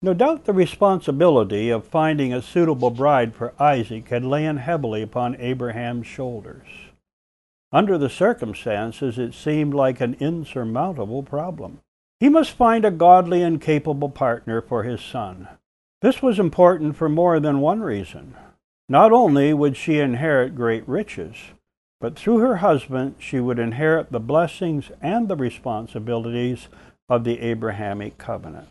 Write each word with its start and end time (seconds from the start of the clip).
No 0.00 0.14
doubt 0.14 0.44
the 0.44 0.52
responsibility 0.52 1.70
of 1.70 1.84
finding 1.84 2.32
a 2.32 2.40
suitable 2.40 2.90
bride 2.90 3.34
for 3.34 3.52
Isaac 3.60 4.08
had 4.08 4.24
lain 4.24 4.58
heavily 4.58 5.02
upon 5.02 5.40
Abraham's 5.40 6.06
shoulders. 6.06 6.68
Under 7.72 7.98
the 7.98 8.08
circumstances, 8.08 9.18
it 9.18 9.34
seemed 9.34 9.74
like 9.74 10.00
an 10.00 10.16
insurmountable 10.20 11.24
problem. 11.24 11.80
He 12.20 12.28
must 12.28 12.52
find 12.52 12.84
a 12.84 12.92
godly 12.92 13.42
and 13.42 13.60
capable 13.60 14.08
partner 14.08 14.62
for 14.62 14.84
his 14.84 15.00
son. 15.00 15.48
This 16.00 16.22
was 16.22 16.38
important 16.38 16.96
for 16.96 17.08
more 17.08 17.40
than 17.40 17.60
one 17.60 17.80
reason. 17.80 18.36
Not 18.88 19.12
only 19.12 19.52
would 19.52 19.76
she 19.76 19.98
inherit 19.98 20.54
great 20.54 20.88
riches, 20.88 21.34
but 22.00 22.16
through 22.16 22.38
her 22.38 22.56
husband 22.56 23.16
she 23.18 23.40
would 23.40 23.58
inherit 23.58 24.12
the 24.12 24.20
blessings 24.20 24.92
and 25.02 25.26
the 25.26 25.36
responsibilities 25.36 26.68
of 27.08 27.24
the 27.24 27.40
Abrahamic 27.40 28.16
covenant. 28.16 28.68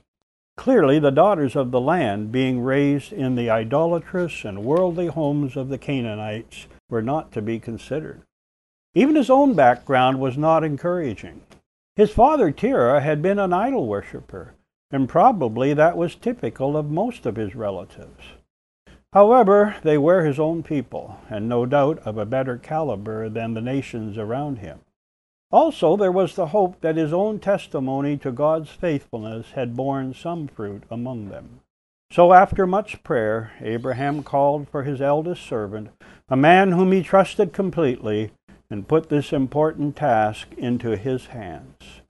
Clearly, 0.58 1.00
the 1.00 1.12
daughters 1.12 1.56
of 1.56 1.72
the 1.72 1.80
land, 1.80 2.32
being 2.32 2.60
raised 2.60 3.14
in 3.14 3.36
the 3.36 3.50
idolatrous 3.50 4.44
and 4.44 4.66
worldly 4.66 5.08
homes 5.08 5.56
of 5.56 5.70
the 5.70 5.78
Canaanites, 5.78 6.68
were 6.90 7.02
not 7.02 7.32
to 7.32 7.42
be 7.42 7.60
considered. 7.60 8.24
Even 8.94 9.16
his 9.16 9.30
own 9.30 9.54
background 9.54 10.20
was 10.20 10.38
not 10.38 10.64
encouraging. 10.64 11.42
His 11.96 12.12
father, 12.12 12.52
Terah, 12.52 13.02
had 13.02 13.22
been 13.22 13.40
an 13.40 13.54
idol 13.54 13.88
worshiper, 13.88 14.56
and 14.92 15.08
probably 15.08 15.74
that 15.74 15.96
was 15.96 16.16
typical 16.16 16.76
of 16.76 16.90
most 16.90 17.26
of 17.26 17.36
his 17.36 17.56
relatives. 17.56 18.24
However, 19.14 19.76
they 19.84 19.98
were 19.98 20.26
his 20.26 20.40
own 20.40 20.64
people, 20.64 21.18
and 21.30 21.48
no 21.48 21.66
doubt 21.66 22.00
of 22.00 22.18
a 22.18 22.26
better 22.26 22.58
caliber 22.58 23.30
than 23.30 23.54
the 23.54 23.62
nations 23.62 24.18
around 24.18 24.58
him. 24.58 24.80
Also, 25.50 25.96
there 25.96 26.12
was 26.12 26.36
the 26.36 26.48
hope 26.48 26.82
that 26.82 26.98
his 26.98 27.14
own 27.14 27.40
testimony 27.40 28.18
to 28.18 28.32
God's 28.32 28.70
faithfulness 28.70 29.52
had 29.52 29.78
borne 29.78 30.14
some 30.14 30.48
fruit 30.48 30.84
among 30.92 31.30
them. 31.30 31.62
So, 32.12 32.34
after 32.34 32.68
much 32.68 33.02
prayer, 33.04 33.54
Abraham 33.62 34.24
called 34.24 34.68
for 34.70 34.84
his 34.84 35.02
eldest 35.02 35.46
servant, 35.46 35.90
a 36.28 36.36
man 36.36 36.74
whom 36.74 36.92
he 36.92 37.02
trusted 37.02 37.54
completely, 37.54 38.32
and 38.70 38.88
put 38.88 39.08
this 39.08 39.32
important 39.32 39.96
task 39.96 40.50
into 40.58 40.98
his 40.98 41.28
hands. 41.28 42.02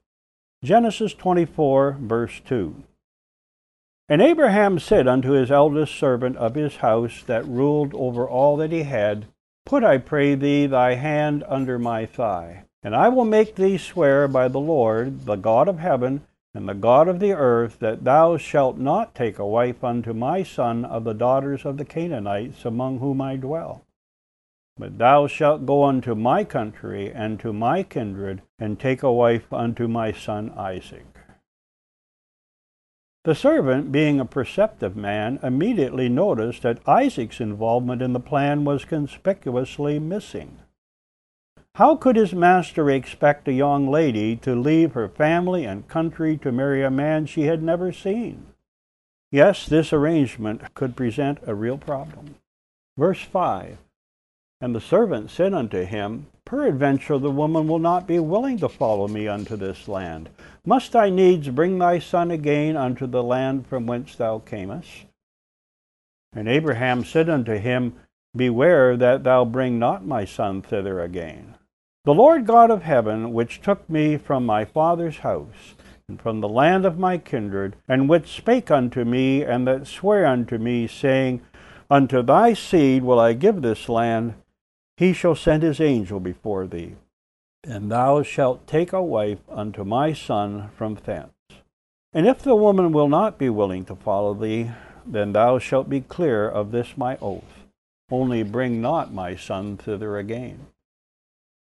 Genesis 0.64 1.14
24, 1.14 1.98
verse 2.02 2.42
2. 2.46 2.84
And 4.10 4.22
Abraham 4.22 4.80
said 4.80 5.08
unto 5.08 5.32
his 5.32 5.52
eldest 5.52 5.94
servant 5.96 6.38
of 6.38 6.56
his 6.56 6.78
house 6.78 7.22
that 7.28 7.46
ruled 7.46 7.94
over 7.94 8.28
all 8.28 8.58
that 8.58 8.72
he 8.72 8.84
had, 8.84 9.28
Put, 9.66 9.84
I 9.84 10.00
pray 10.00 10.34
thee, 10.34 10.66
thy 10.66 10.96
hand 10.96 11.44
under 11.48 11.78
my 11.78 12.06
thigh. 12.06 12.64
And 12.84 12.96
I 12.96 13.10
will 13.10 13.26
make 13.26 13.56
thee 13.56 13.78
swear 13.78 14.28
by 14.28 14.48
the 14.48 14.60
Lord, 14.60 15.26
the 15.26 15.36
God 15.36 15.68
of 15.68 15.80
heaven, 15.80 16.22
and 16.54 16.68
the 16.68 16.74
God 16.74 17.08
of 17.08 17.20
the 17.20 17.34
earth, 17.34 17.80
that 17.80 18.04
thou 18.04 18.38
shalt 18.38 18.78
not 18.78 19.14
take 19.14 19.38
a 19.38 19.46
wife 19.46 19.84
unto 19.84 20.14
my 20.14 20.44
son 20.44 20.86
of 20.86 21.04
the 21.04 21.14
daughters 21.14 21.66
of 21.66 21.78
the 21.78 21.86
Canaanites 21.86 22.66
among 22.66 23.00
whom 23.00 23.22
I 23.22 23.36
dwell. 23.36 23.84
But 24.78 24.98
thou 24.98 25.28
shalt 25.28 25.66
go 25.66 25.84
unto 25.84 26.16
my 26.16 26.44
country 26.44 27.12
and 27.12 27.40
to 27.40 27.52
my 27.52 27.84
kindred, 27.84 28.42
and 28.60 28.80
take 28.80 29.04
a 29.04 29.12
wife 29.12 29.52
unto 29.52 29.88
my 29.88 30.12
son 30.12 30.52
Isaac. 30.56 31.06
The 33.24 33.36
servant, 33.36 33.92
being 33.92 34.20
a 34.20 34.26
perceptive 34.26 34.96
man, 34.96 35.40
immediately 35.44 36.08
noticed 36.10 36.62
that 36.62 36.88
Isaac's 36.88 37.42
involvement 37.42 38.02
in 38.02 38.14
the 38.14 38.20
plan 38.20 38.64
was 38.64 38.86
conspicuously 38.86 40.00
missing. 40.00 40.60
How 41.78 41.96
could 41.96 42.16
his 42.16 42.34
master 42.34 42.90
expect 42.90 43.48
a 43.48 43.54
young 43.54 43.88
lady 43.88 44.36
to 44.38 44.56
leave 44.56 44.94
her 44.94 45.08
family 45.08 45.64
and 45.64 45.88
country 45.88 46.36
to 46.38 46.52
marry 46.52 46.84
a 46.84 46.90
man 46.90 47.28
she 47.28 47.44
had 47.44 47.62
never 47.62 47.92
seen? 47.92 48.48
Yes, 49.32 49.68
this 49.68 49.94
arrangement 49.94 50.74
could 50.74 50.96
present 50.96 51.38
a 51.46 51.54
real 51.54 51.78
problem. 51.78 52.34
Verse 52.98 53.22
5 53.22 53.78
And 54.60 54.74
the 54.74 54.82
servant 54.82 55.30
said 55.30 55.54
unto 55.54 55.84
him, 55.84 56.26
Peradventure 56.46 57.20
the 57.20 57.30
woman 57.30 57.68
will 57.68 57.78
not 57.78 58.08
be 58.08 58.18
willing 58.18 58.58
to 58.58 58.70
follow 58.70 59.08
me 59.08 59.28
unto 59.28 59.56
this 59.56 59.88
land. 59.88 60.30
Must 60.66 60.96
I 60.96 61.12
needs 61.12 61.50
bring 61.50 61.78
thy 61.78 62.00
son 62.00 62.32
again 62.32 62.76
unto 62.76 63.06
the 63.06 63.22
land 63.22 63.68
from 63.68 63.86
whence 63.86 64.16
thou 64.16 64.40
camest? 64.40 65.06
And 66.34 66.48
Abraham 66.48 67.06
said 67.06 67.30
unto 67.30 67.56
him, 67.60 67.94
Beware 68.36 68.98
that 68.98 69.24
thou 69.24 69.46
bring 69.46 69.78
not 69.78 70.04
my 70.04 70.26
son 70.26 70.64
thither 70.64 71.00
again. 71.02 71.54
The 72.08 72.14
Lord 72.14 72.46
God 72.46 72.72
of 72.72 72.84
heaven, 72.84 73.34
which 73.34 73.60
took 73.60 73.90
me 73.90 74.16
from 74.16 74.46
my 74.46 74.64
father's 74.64 75.18
house, 75.18 75.76
and 76.08 76.22
from 76.22 76.40
the 76.40 76.48
land 76.48 76.86
of 76.86 76.98
my 76.98 77.18
kindred, 77.18 77.76
and 77.86 78.08
which 78.08 78.30
spake 78.30 78.72
unto 78.72 79.04
me, 79.04 79.44
and 79.44 79.68
that 79.68 79.88
sware 79.88 80.26
unto 80.26 80.58
me, 80.58 80.88
saying, 80.88 81.42
Unto 81.92 82.22
thy 82.22 82.54
seed 82.54 83.04
will 83.04 83.20
I 83.20 83.34
give 83.34 83.62
this 83.62 83.90
land, 83.90 84.36
he 84.96 85.12
shall 85.12 85.36
send 85.36 85.64
his 85.64 85.82
angel 85.82 86.22
before 86.22 86.66
thee, 86.66 86.96
and 87.66 87.92
thou 87.92 88.24
shalt 88.24 88.66
take 88.68 88.94
a 88.94 89.04
wife 89.04 89.40
unto 89.50 89.84
my 89.84 90.14
son 90.14 90.70
from 90.78 90.96
thence. 90.96 91.34
And 92.14 92.26
if 92.26 92.42
the 92.42 92.56
woman 92.56 92.94
will 92.94 93.10
not 93.10 93.38
be 93.38 93.50
willing 93.50 93.84
to 93.84 93.98
follow 93.98 94.34
thee, 94.34 94.72
then 95.06 95.34
thou 95.34 95.60
shalt 95.60 95.90
be 95.90 96.00
clear 96.00 96.48
of 96.48 96.72
this 96.72 96.96
my 96.96 97.18
oath. 97.22 97.66
Only 98.10 98.44
bring 98.44 98.80
not 98.82 99.12
my 99.12 99.36
son 99.36 99.76
thither 99.76 100.18
again. 100.18 100.68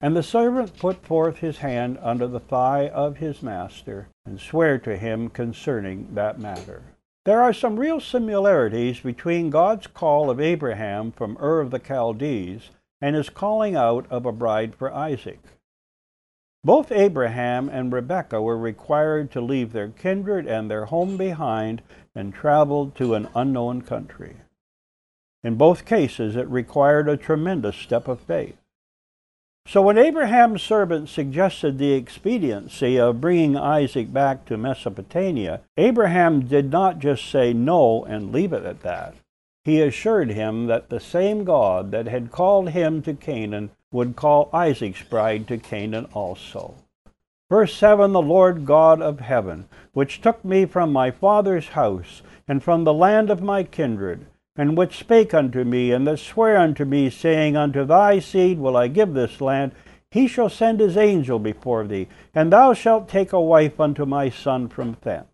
And 0.02 0.16
the 0.16 0.22
servant 0.22 0.76
put 0.76 1.06
forth 1.06 1.38
his 1.38 1.58
hand 1.58 1.96
under 2.02 2.26
the 2.26 2.40
thigh 2.40 2.88
of 2.88 3.18
his 3.18 3.40
master, 3.40 4.08
and 4.26 4.40
sware 4.40 4.78
to 4.80 4.96
him 4.96 5.28
concerning 5.28 6.14
that 6.14 6.40
matter. 6.40 6.82
There 7.24 7.40
are 7.40 7.52
some 7.52 7.78
real 7.78 8.00
similarities 8.00 8.98
between 8.98 9.50
God's 9.50 9.86
call 9.86 10.28
of 10.28 10.40
Abraham 10.40 11.12
from 11.12 11.38
Ur 11.40 11.60
of 11.60 11.70
the 11.70 11.78
Chaldees 11.78 12.70
and 13.00 13.14
his 13.14 13.30
calling 13.30 13.76
out 13.76 14.06
of 14.10 14.26
a 14.26 14.32
bride 14.32 14.74
for 14.74 14.92
Isaac. 14.92 15.38
Both 16.64 16.90
Abraham 16.90 17.68
and 17.68 17.92
Rebekah 17.92 18.42
were 18.42 18.58
required 18.58 19.30
to 19.32 19.40
leave 19.40 19.72
their 19.72 19.88
kindred 19.88 20.46
and 20.46 20.68
their 20.68 20.86
home 20.86 21.16
behind 21.16 21.82
and 22.14 22.34
travel 22.34 22.90
to 22.96 23.14
an 23.14 23.28
unknown 23.36 23.82
country. 23.82 24.36
In 25.44 25.56
both 25.56 25.84
cases, 25.84 26.34
it 26.34 26.48
required 26.48 27.08
a 27.08 27.16
tremendous 27.16 27.76
step 27.76 28.06
of 28.08 28.20
faith. 28.20 28.61
So 29.66 29.80
when 29.80 29.96
Abraham's 29.96 30.62
servant 30.62 31.08
suggested 31.08 31.78
the 31.78 31.92
expediency 31.92 32.98
of 32.98 33.20
bringing 33.20 33.56
Isaac 33.56 34.12
back 34.12 34.44
to 34.46 34.58
Mesopotamia, 34.58 35.60
Abraham 35.76 36.46
did 36.46 36.70
not 36.70 36.98
just 36.98 37.30
say 37.30 37.52
no 37.52 38.04
and 38.04 38.32
leave 38.32 38.52
it 38.52 38.64
at 38.64 38.82
that. 38.82 39.14
He 39.64 39.80
assured 39.80 40.30
him 40.30 40.66
that 40.66 40.90
the 40.90 41.00
same 41.00 41.44
God 41.44 41.92
that 41.92 42.08
had 42.08 42.32
called 42.32 42.70
him 42.70 43.00
to 43.02 43.14
Canaan 43.14 43.70
would 43.92 44.16
call 44.16 44.50
Isaac's 44.52 45.02
bride 45.02 45.46
to 45.48 45.58
Canaan 45.58 46.06
also. 46.12 46.74
Verse 47.48 47.74
7 47.74 48.12
The 48.12 48.20
Lord 48.20 48.66
God 48.66 49.00
of 49.00 49.20
heaven, 49.20 49.68
which 49.92 50.20
took 50.20 50.44
me 50.44 50.66
from 50.66 50.92
my 50.92 51.10
father's 51.10 51.68
house 51.68 52.22
and 52.48 52.62
from 52.62 52.84
the 52.84 52.94
land 52.94 53.30
of 53.30 53.42
my 53.42 53.62
kindred, 53.62 54.26
and 54.56 54.76
which 54.76 54.98
spake 54.98 55.32
unto 55.32 55.64
me, 55.64 55.92
and 55.92 56.06
that 56.06 56.18
sware 56.18 56.58
unto 56.58 56.84
me, 56.84 57.08
saying, 57.08 57.56
Unto 57.56 57.84
thy 57.84 58.18
seed 58.18 58.58
will 58.58 58.76
I 58.76 58.88
give 58.88 59.14
this 59.14 59.40
land, 59.40 59.72
he 60.10 60.28
shall 60.28 60.50
send 60.50 60.80
his 60.80 60.96
angel 60.96 61.38
before 61.38 61.86
thee, 61.86 62.08
and 62.34 62.52
thou 62.52 62.74
shalt 62.74 63.08
take 63.08 63.32
a 63.32 63.40
wife 63.40 63.80
unto 63.80 64.04
my 64.04 64.28
son 64.28 64.68
from 64.68 64.96
thence. 65.00 65.26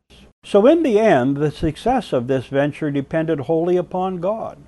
So 0.45 0.67
in 0.67 0.85
the 0.85 1.01
end, 1.01 1.37
the 1.37 1.51
success 1.51 2.13
of 2.13 2.29
this 2.29 2.47
venture 2.47 2.91
depended 2.91 3.41
wholly 3.41 3.77
upon 3.77 4.21
God. 4.21 4.59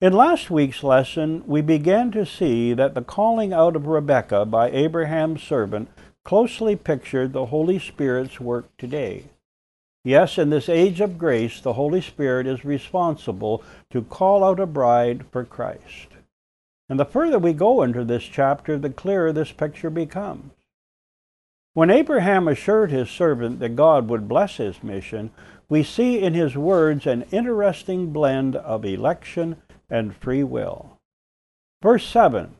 In 0.00 0.14
last 0.14 0.50
week's 0.50 0.82
lesson, 0.82 1.44
we 1.46 1.60
began 1.60 2.10
to 2.12 2.26
see 2.26 2.72
that 2.72 2.94
the 2.94 3.02
calling 3.02 3.52
out 3.52 3.76
of 3.76 3.86
Rebekah 3.86 4.46
by 4.46 4.70
Abraham's 4.70 5.42
servant 5.42 5.90
closely 6.24 6.76
pictured 6.76 7.32
the 7.32 7.46
Holy 7.46 7.78
Spirit's 7.78 8.40
work 8.40 8.74
today. 8.78 9.26
Yes, 10.04 10.36
in 10.36 10.50
this 10.50 10.68
age 10.68 11.00
of 11.00 11.16
grace, 11.16 11.60
the 11.60 11.74
Holy 11.74 12.00
Spirit 12.00 12.46
is 12.46 12.64
responsible 12.64 13.62
to 13.90 14.02
call 14.02 14.42
out 14.42 14.58
a 14.58 14.66
bride 14.66 15.24
for 15.30 15.44
Christ. 15.44 16.08
And 16.88 16.98
the 16.98 17.04
further 17.04 17.38
we 17.38 17.52
go 17.52 17.82
into 17.82 18.04
this 18.04 18.24
chapter, 18.24 18.76
the 18.76 18.90
clearer 18.90 19.32
this 19.32 19.52
picture 19.52 19.90
becomes. 19.90 20.52
When 21.74 21.88
Abraham 21.88 22.48
assured 22.48 22.90
his 22.90 23.08
servant 23.08 23.60
that 23.60 23.76
God 23.76 24.08
would 24.08 24.28
bless 24.28 24.56
his 24.56 24.82
mission, 24.82 25.30
we 25.68 25.82
see 25.82 26.20
in 26.20 26.34
his 26.34 26.56
words 26.56 27.06
an 27.06 27.24
interesting 27.30 28.12
blend 28.12 28.56
of 28.56 28.84
election 28.84 29.56
and 29.88 30.14
free 30.14 30.42
will. 30.42 30.98
Verse 31.80 32.06
7 32.06 32.56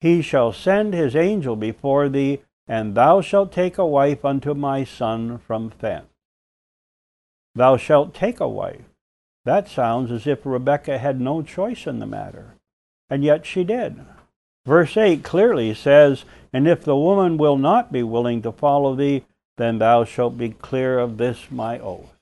He 0.00 0.22
shall 0.22 0.52
send 0.52 0.94
his 0.94 1.14
angel 1.14 1.54
before 1.54 2.08
thee, 2.08 2.40
and 2.66 2.94
thou 2.94 3.20
shalt 3.20 3.52
take 3.52 3.78
a 3.78 3.86
wife 3.86 4.24
unto 4.24 4.54
my 4.54 4.82
son 4.82 5.38
from 5.38 5.72
thence. 5.78 6.09
Thou 7.54 7.76
shalt 7.76 8.14
take 8.14 8.40
a 8.40 8.48
wife. 8.48 8.84
That 9.44 9.68
sounds 9.68 10.10
as 10.10 10.26
if 10.26 10.44
Rebekah 10.44 10.98
had 10.98 11.20
no 11.20 11.42
choice 11.42 11.86
in 11.86 11.98
the 11.98 12.06
matter. 12.06 12.54
And 13.08 13.24
yet 13.24 13.46
she 13.46 13.64
did. 13.64 14.00
Verse 14.66 14.96
8 14.96 15.24
clearly 15.24 15.74
says, 15.74 16.24
And 16.52 16.68
if 16.68 16.84
the 16.84 16.96
woman 16.96 17.38
will 17.38 17.56
not 17.56 17.90
be 17.90 18.02
willing 18.02 18.42
to 18.42 18.52
follow 18.52 18.94
thee, 18.94 19.24
then 19.56 19.78
thou 19.78 20.04
shalt 20.04 20.38
be 20.38 20.50
clear 20.50 20.98
of 20.98 21.16
this 21.16 21.50
my 21.50 21.78
oath. 21.78 22.14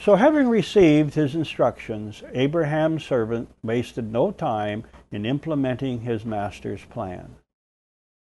So, 0.00 0.14
having 0.14 0.48
received 0.48 1.14
his 1.14 1.34
instructions, 1.34 2.22
Abraham's 2.32 3.04
servant 3.04 3.48
wasted 3.62 4.12
no 4.12 4.30
time 4.30 4.84
in 5.10 5.26
implementing 5.26 6.02
his 6.02 6.24
master's 6.24 6.84
plan. 6.84 7.34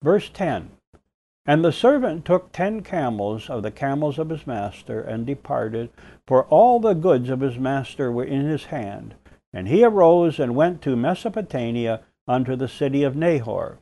Verse 0.03 0.29
10 0.29 0.71
And 1.47 1.65
the 1.65 1.73
servant 1.73 2.25
took 2.25 2.53
ten 2.53 2.83
camels 2.83 3.49
of 3.49 3.63
the 3.63 3.71
camels 3.71 4.19
of 4.19 4.29
his 4.29 4.47
master 4.47 5.01
and 5.01 5.27
departed, 5.27 5.91
for 6.27 6.45
all 6.45 6.81
the 6.81 6.95
goods 6.95 7.31
of 7.31 7.41
his 7.41 7.59
master 7.59 8.13
were 8.13 8.25
in 8.25 8.47
his 8.47 8.67
hand. 8.67 9.15
And 9.53 9.67
he 9.67 9.83
arose 9.83 10.39
and 10.39 10.55
went 10.55 10.83
to 10.83 10.95
Mesopotamia 10.95 12.03
unto 12.29 12.55
the 12.57 12.69
city 12.69 13.03
of 13.03 13.17
Nahor. 13.17 13.79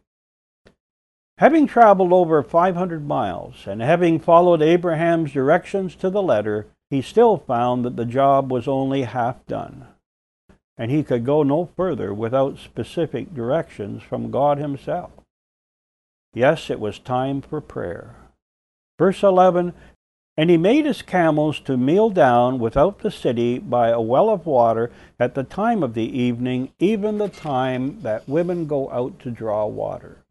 Having 1.39 1.69
traveled 1.69 2.13
over 2.13 2.43
500 2.43 3.07
miles, 3.07 3.67
and 3.67 3.81
having 3.81 4.19
followed 4.19 4.63
Abraham's 4.63 5.33
directions 5.33 5.95
to 5.97 6.11
the 6.11 6.23
letter, 6.23 6.67
he 6.91 7.03
still 7.03 7.37
found 7.37 7.85
that 7.85 7.97
the 7.97 8.05
job 8.05 8.51
was 8.51 8.67
only 8.67 9.03
half 9.03 9.47
done, 9.47 9.87
and 10.77 10.91
he 10.91 11.03
could 11.03 11.25
go 11.25 11.43
no 11.43 11.69
further 11.77 12.15
without 12.15 12.59
specific 12.59 13.35
directions 13.35 14.03
from 14.03 14.31
God 14.31 14.59
Himself. 14.59 15.11
Yes, 16.35 16.71
it 16.71 16.79
was 16.79 16.99
time 16.99 17.41
for 17.41 17.61
prayer. 17.61 18.17
Verse 18.99 19.23
11 19.23 19.73
And 20.37 20.51
he 20.51 20.57
made 20.57 20.85
his 20.85 21.03
camels 21.03 21.61
to 21.61 21.77
meal 21.77 22.11
down 22.11 22.59
without 22.59 23.01
the 23.01 23.11
city 23.11 23.59
by 23.59 23.89
a 23.89 24.01
well 24.01 24.29
of 24.29 24.47
water 24.47 24.91
at 25.19 25.35
the 25.35 25.45
time 25.45 25.83
of 25.83 25.95
the 25.95 26.19
evening, 26.19 26.73
even 26.79 27.19
the 27.19 27.29
time 27.29 28.03
that 28.03 28.29
women 28.29 28.67
go 28.67 28.91
out 28.91 29.19
to 29.21 29.31
draw 29.31 29.67
water. 29.67 30.25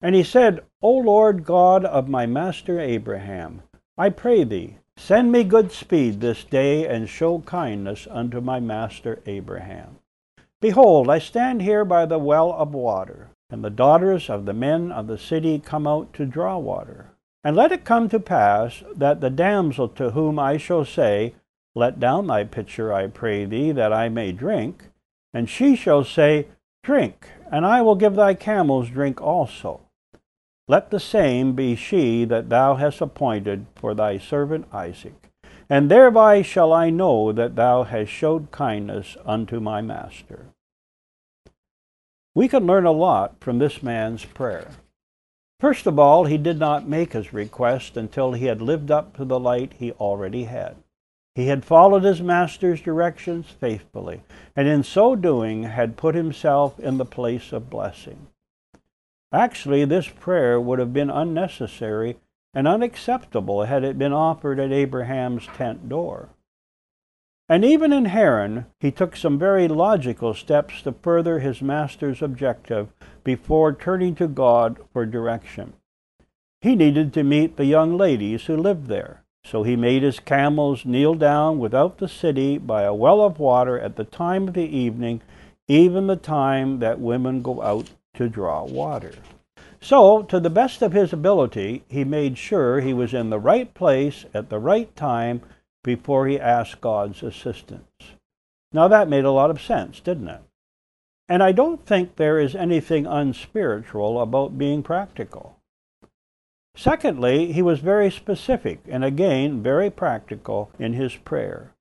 And 0.00 0.14
he 0.14 0.22
said, 0.22 0.64
O 0.80 0.92
Lord 0.92 1.44
God 1.44 1.84
of 1.84 2.08
my 2.08 2.26
master 2.26 2.80
Abraham, 2.80 3.62
I 3.98 4.08
pray 4.10 4.44
thee, 4.44 4.76
Send 4.96 5.32
me 5.32 5.44
good 5.44 5.72
speed 5.72 6.20
this 6.20 6.44
day, 6.44 6.86
and 6.86 7.08
show 7.08 7.38
kindness 7.40 8.06
unto 8.10 8.40
my 8.40 8.60
master 8.60 9.20
Abraham. 9.24 9.98
Behold, 10.60 11.08
I 11.08 11.18
stand 11.18 11.62
here 11.62 11.86
by 11.86 12.04
the 12.04 12.18
well 12.18 12.52
of 12.52 12.74
water, 12.74 13.29
and 13.50 13.64
the 13.64 13.70
daughters 13.70 14.30
of 14.30 14.46
the 14.46 14.52
men 14.52 14.92
of 14.92 15.06
the 15.06 15.18
city 15.18 15.58
come 15.58 15.86
out 15.86 16.12
to 16.14 16.24
draw 16.24 16.56
water. 16.58 17.10
And 17.42 17.56
let 17.56 17.72
it 17.72 17.84
come 17.84 18.08
to 18.10 18.20
pass 18.20 18.82
that 18.94 19.20
the 19.20 19.30
damsel 19.30 19.88
to 19.90 20.10
whom 20.10 20.38
I 20.38 20.56
shall 20.56 20.84
say, 20.84 21.34
Let 21.74 21.98
down 21.98 22.26
thy 22.26 22.44
pitcher, 22.44 22.92
I 22.92 23.06
pray 23.06 23.44
thee, 23.44 23.72
that 23.72 23.92
I 23.92 24.08
may 24.08 24.32
drink, 24.32 24.90
and 25.32 25.48
she 25.48 25.74
shall 25.74 26.04
say, 26.04 26.48
Drink, 26.82 27.28
and 27.50 27.64
I 27.64 27.82
will 27.82 27.94
give 27.94 28.14
thy 28.14 28.34
camels 28.34 28.90
drink 28.90 29.20
also. 29.20 29.80
Let 30.68 30.90
the 30.90 31.00
same 31.00 31.54
be 31.54 31.74
she 31.74 32.24
that 32.26 32.48
thou 32.48 32.76
hast 32.76 33.00
appointed 33.00 33.66
for 33.74 33.94
thy 33.94 34.18
servant 34.18 34.66
Isaac. 34.72 35.30
And 35.68 35.90
thereby 35.90 36.42
shall 36.42 36.72
I 36.72 36.90
know 36.90 37.32
that 37.32 37.56
thou 37.56 37.84
hast 37.84 38.10
showed 38.10 38.50
kindness 38.50 39.16
unto 39.24 39.60
my 39.60 39.80
master. 39.80 40.46
We 42.34 42.48
can 42.48 42.66
learn 42.66 42.86
a 42.86 42.92
lot 42.92 43.36
from 43.40 43.58
this 43.58 43.82
man's 43.82 44.24
prayer. 44.24 44.68
First 45.58 45.86
of 45.86 45.98
all, 45.98 46.24
he 46.24 46.38
did 46.38 46.58
not 46.58 46.88
make 46.88 47.12
his 47.12 47.32
request 47.32 47.96
until 47.96 48.32
he 48.32 48.46
had 48.46 48.62
lived 48.62 48.90
up 48.90 49.16
to 49.16 49.24
the 49.24 49.40
light 49.40 49.74
he 49.78 49.92
already 49.92 50.44
had. 50.44 50.76
He 51.34 51.48
had 51.48 51.64
followed 51.64 52.02
his 52.02 52.22
master's 52.22 52.80
directions 52.80 53.46
faithfully, 53.48 54.22
and 54.56 54.66
in 54.66 54.82
so 54.82 55.16
doing 55.16 55.64
had 55.64 55.96
put 55.96 56.14
himself 56.14 56.78
in 56.80 56.98
the 56.98 57.04
place 57.04 57.52
of 57.52 57.70
blessing. 57.70 58.28
Actually, 59.32 59.84
this 59.84 60.08
prayer 60.08 60.60
would 60.60 60.78
have 60.78 60.92
been 60.92 61.10
unnecessary 61.10 62.16
and 62.52 62.66
unacceptable 62.66 63.64
had 63.64 63.84
it 63.84 63.98
been 63.98 64.12
offered 64.12 64.58
at 64.58 64.72
Abraham's 64.72 65.46
tent 65.46 65.88
door. 65.88 66.30
And 67.50 67.64
even 67.64 67.92
in 67.92 68.04
Haran, 68.04 68.66
he 68.78 68.92
took 68.92 69.16
some 69.16 69.36
very 69.36 69.66
logical 69.66 70.34
steps 70.34 70.82
to 70.82 70.92
further 70.92 71.40
his 71.40 71.60
master's 71.60 72.22
objective 72.22 72.86
before 73.24 73.72
turning 73.72 74.14
to 74.14 74.28
God 74.28 74.78
for 74.92 75.04
direction. 75.04 75.72
He 76.60 76.76
needed 76.76 77.12
to 77.14 77.24
meet 77.24 77.56
the 77.56 77.64
young 77.64 77.96
ladies 77.96 78.44
who 78.44 78.56
lived 78.56 78.86
there, 78.86 79.24
so 79.44 79.64
he 79.64 79.74
made 79.74 80.04
his 80.04 80.20
camels 80.20 80.86
kneel 80.86 81.16
down 81.16 81.58
without 81.58 81.98
the 81.98 82.06
city 82.06 82.56
by 82.56 82.82
a 82.82 82.94
well 82.94 83.20
of 83.20 83.40
water 83.40 83.76
at 83.76 83.96
the 83.96 84.04
time 84.04 84.46
of 84.46 84.54
the 84.54 84.76
evening, 84.76 85.20
even 85.66 86.06
the 86.06 86.14
time 86.14 86.78
that 86.78 87.00
women 87.00 87.42
go 87.42 87.62
out 87.62 87.90
to 88.14 88.28
draw 88.28 88.62
water. 88.62 89.14
So, 89.80 90.22
to 90.22 90.38
the 90.38 90.50
best 90.50 90.82
of 90.82 90.92
his 90.92 91.12
ability, 91.12 91.82
he 91.88 92.04
made 92.04 92.38
sure 92.38 92.80
he 92.80 92.94
was 92.94 93.12
in 93.12 93.30
the 93.30 93.40
right 93.40 93.74
place 93.74 94.24
at 94.32 94.50
the 94.50 94.60
right 94.60 94.94
time 94.94 95.42
before 95.82 96.26
he 96.26 96.38
asked 96.38 96.80
God's 96.80 97.22
assistance. 97.22 98.14
Now, 98.72 98.88
that 98.88 99.08
made 99.08 99.24
a 99.24 99.32
lot 99.32 99.50
of 99.50 99.60
sense, 99.60 100.00
didn't 100.00 100.28
it? 100.28 100.42
And 101.28 101.42
I 101.42 101.52
don't 101.52 101.84
think 101.86 102.16
there 102.16 102.38
is 102.38 102.54
anything 102.54 103.06
unspiritual 103.06 104.20
about 104.20 104.58
being 104.58 104.82
practical. 104.82 105.56
Secondly, 106.74 107.52
he 107.52 107.62
was 107.62 107.80
very 107.80 108.10
specific 108.10 108.80
and 108.88 109.04
again 109.04 109.62
very 109.62 109.90
practical 109.90 110.70
in 110.78 110.92
his 110.92 111.16
prayer. 111.16 111.74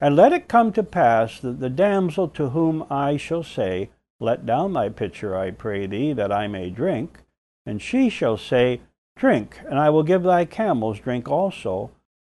And 0.00 0.16
let 0.16 0.32
it 0.32 0.48
come 0.48 0.72
to 0.72 0.82
pass 0.82 1.38
that 1.40 1.60
the 1.60 1.70
damsel 1.70 2.28
to 2.28 2.50
whom 2.50 2.84
I 2.90 3.16
shall 3.16 3.44
say, 3.44 3.90
let 4.20 4.46
down 4.46 4.72
thy 4.72 4.88
pitcher, 4.88 5.36
I 5.36 5.50
pray 5.50 5.86
thee, 5.86 6.12
that 6.12 6.30
I 6.32 6.46
may 6.46 6.70
drink. 6.70 7.20
And 7.66 7.82
she 7.82 8.08
shall 8.08 8.36
say, 8.36 8.80
Drink, 9.16 9.60
and 9.68 9.78
I 9.78 9.90
will 9.90 10.02
give 10.02 10.22
thy 10.22 10.44
camels 10.44 11.00
drink 11.00 11.28
also. 11.28 11.90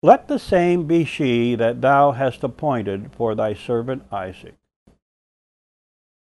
Let 0.05 0.27
the 0.27 0.37
same 0.37 0.83
be 0.85 1.05
she 1.05 1.55
that 1.55 1.79
thou 1.79 2.11
hast 2.11 2.43
appointed 2.43 3.11
for 3.15 3.33
thy 3.33 3.53
servant 3.53 4.03
Isaac. 4.11 4.55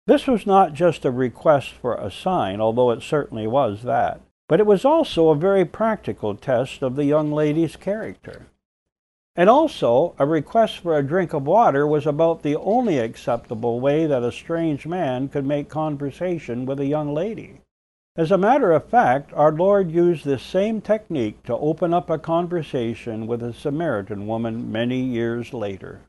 This 0.06 0.28
was 0.28 0.46
not 0.46 0.74
just 0.74 1.04
a 1.04 1.10
request 1.10 1.72
for 1.72 1.96
a 1.96 2.12
sign, 2.12 2.62
although 2.62 2.92
it 2.92 3.02
certainly 3.02 3.48
was 3.48 3.82
that, 3.82 4.22
but 4.48 4.60
it 4.60 4.68
was 4.68 4.86
also 4.86 5.30
a 5.30 5.36
very 5.36 5.66
practical 5.66 6.36
test 6.36 6.84
of 6.84 6.96
the 6.96 7.06
young 7.06 7.32
lady's 7.32 7.76
character. 7.76 8.46
And 9.36 9.50
also, 9.50 10.14
a 10.20 10.28
request 10.28 10.78
for 10.78 10.96
a 10.96 11.04
drink 11.04 11.34
of 11.34 11.48
water 11.48 11.88
was 11.88 12.06
about 12.06 12.44
the 12.44 12.58
only 12.58 13.00
acceptable 13.00 13.80
way 13.80 14.06
that 14.06 14.22
a 14.22 14.32
strange 14.32 14.86
man 14.86 15.28
could 15.28 15.46
make 15.46 15.70
conversation 15.70 16.68
with 16.68 16.80
a 16.80 16.86
young 16.86 17.16
lady. 17.16 17.62
As 18.18 18.30
a 18.30 18.38
matter 18.38 18.74
of 18.74 18.90
fact, 18.90 19.32
our 19.34 19.54
Lord 19.54 19.90
used 19.90 20.26
this 20.26 20.44
same 20.44 20.82
technique 20.82 21.44
to 21.44 21.56
open 21.56 21.94
up 21.94 22.10
a 22.10 22.18
conversation 22.18 23.26
with 23.26 23.42
a 23.42 23.54
Samaritan 23.54 24.28
woman 24.28 24.70
many 24.70 25.00
years 25.00 25.54
later. 25.54 26.02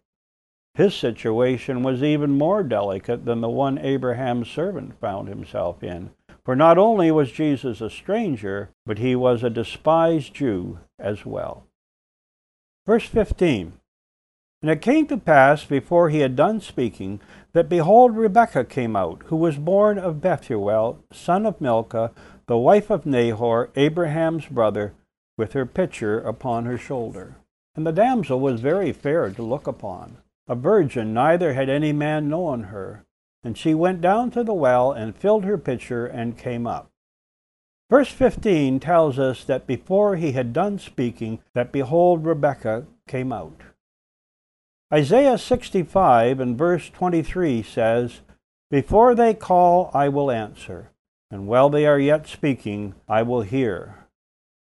His 0.74 0.94
situation 0.94 1.84
was 1.84 2.02
even 2.02 2.38
more 2.38 2.64
delicate 2.64 3.24
than 3.24 3.40
the 3.40 3.48
one 3.48 3.78
Abraham's 3.78 4.50
servant 4.50 4.98
found 4.98 5.28
himself 5.28 5.82
in, 5.84 6.10
for 6.44 6.56
not 6.56 6.76
only 6.76 7.12
was 7.12 7.30
Jesus 7.30 7.80
a 7.80 7.88
stranger, 7.88 8.70
but 8.84 8.98
he 8.98 9.14
was 9.14 9.44
a 9.44 9.50
despised 9.50 10.34
Jew 10.34 10.80
as 10.98 11.24
well. 11.24 11.66
Verse 12.84 13.06
15 13.06 13.74
And 14.62 14.70
it 14.70 14.80
came 14.80 15.08
to 15.08 15.16
pass, 15.16 15.64
before 15.64 16.08
he 16.08 16.20
had 16.20 16.36
done 16.36 16.60
speaking, 16.60 17.20
that 17.52 17.68
behold, 17.68 18.16
Rebekah 18.16 18.64
came 18.64 18.94
out, 18.94 19.22
who 19.26 19.36
was 19.36 19.58
born 19.58 19.98
of 19.98 20.20
Bethuel, 20.20 21.00
son 21.12 21.44
of 21.44 21.60
Milcah, 21.60 22.12
the 22.46 22.56
wife 22.56 22.88
of 22.88 23.04
Nahor, 23.04 23.70
Abraham's 23.74 24.46
brother, 24.46 24.94
with 25.36 25.52
her 25.54 25.66
pitcher 25.66 26.20
upon 26.20 26.64
her 26.64 26.78
shoulder. 26.78 27.34
And 27.74 27.84
the 27.84 27.92
damsel 27.92 28.38
was 28.38 28.60
very 28.60 28.92
fair 28.92 29.30
to 29.30 29.42
look 29.42 29.66
upon. 29.66 30.18
A 30.46 30.54
virgin, 30.54 31.12
neither 31.12 31.54
had 31.54 31.68
any 31.68 31.92
man 31.92 32.28
known 32.28 32.64
her. 32.64 33.04
And 33.42 33.58
she 33.58 33.74
went 33.74 34.00
down 34.00 34.30
to 34.32 34.44
the 34.44 34.54
well, 34.54 34.92
and 34.92 35.16
filled 35.16 35.44
her 35.44 35.58
pitcher, 35.58 36.06
and 36.06 36.38
came 36.38 36.68
up. 36.68 36.88
Verse 37.90 38.10
15 38.10 38.78
tells 38.78 39.18
us 39.18 39.42
that 39.44 39.66
before 39.66 40.16
he 40.16 40.32
had 40.32 40.52
done 40.52 40.78
speaking, 40.78 41.40
that 41.52 41.72
behold, 41.72 42.24
Rebekah 42.24 42.86
came 43.08 43.32
out. 43.32 43.60
Isaiah 44.94 45.38
65 45.38 46.38
and 46.38 46.58
verse 46.58 46.90
23 46.90 47.62
says, 47.62 48.20
Before 48.70 49.14
they 49.14 49.32
call, 49.32 49.90
I 49.94 50.10
will 50.10 50.30
answer, 50.30 50.90
and 51.30 51.46
while 51.46 51.70
they 51.70 51.86
are 51.86 51.98
yet 51.98 52.26
speaking, 52.28 52.94
I 53.08 53.22
will 53.22 53.40
hear. 53.40 54.06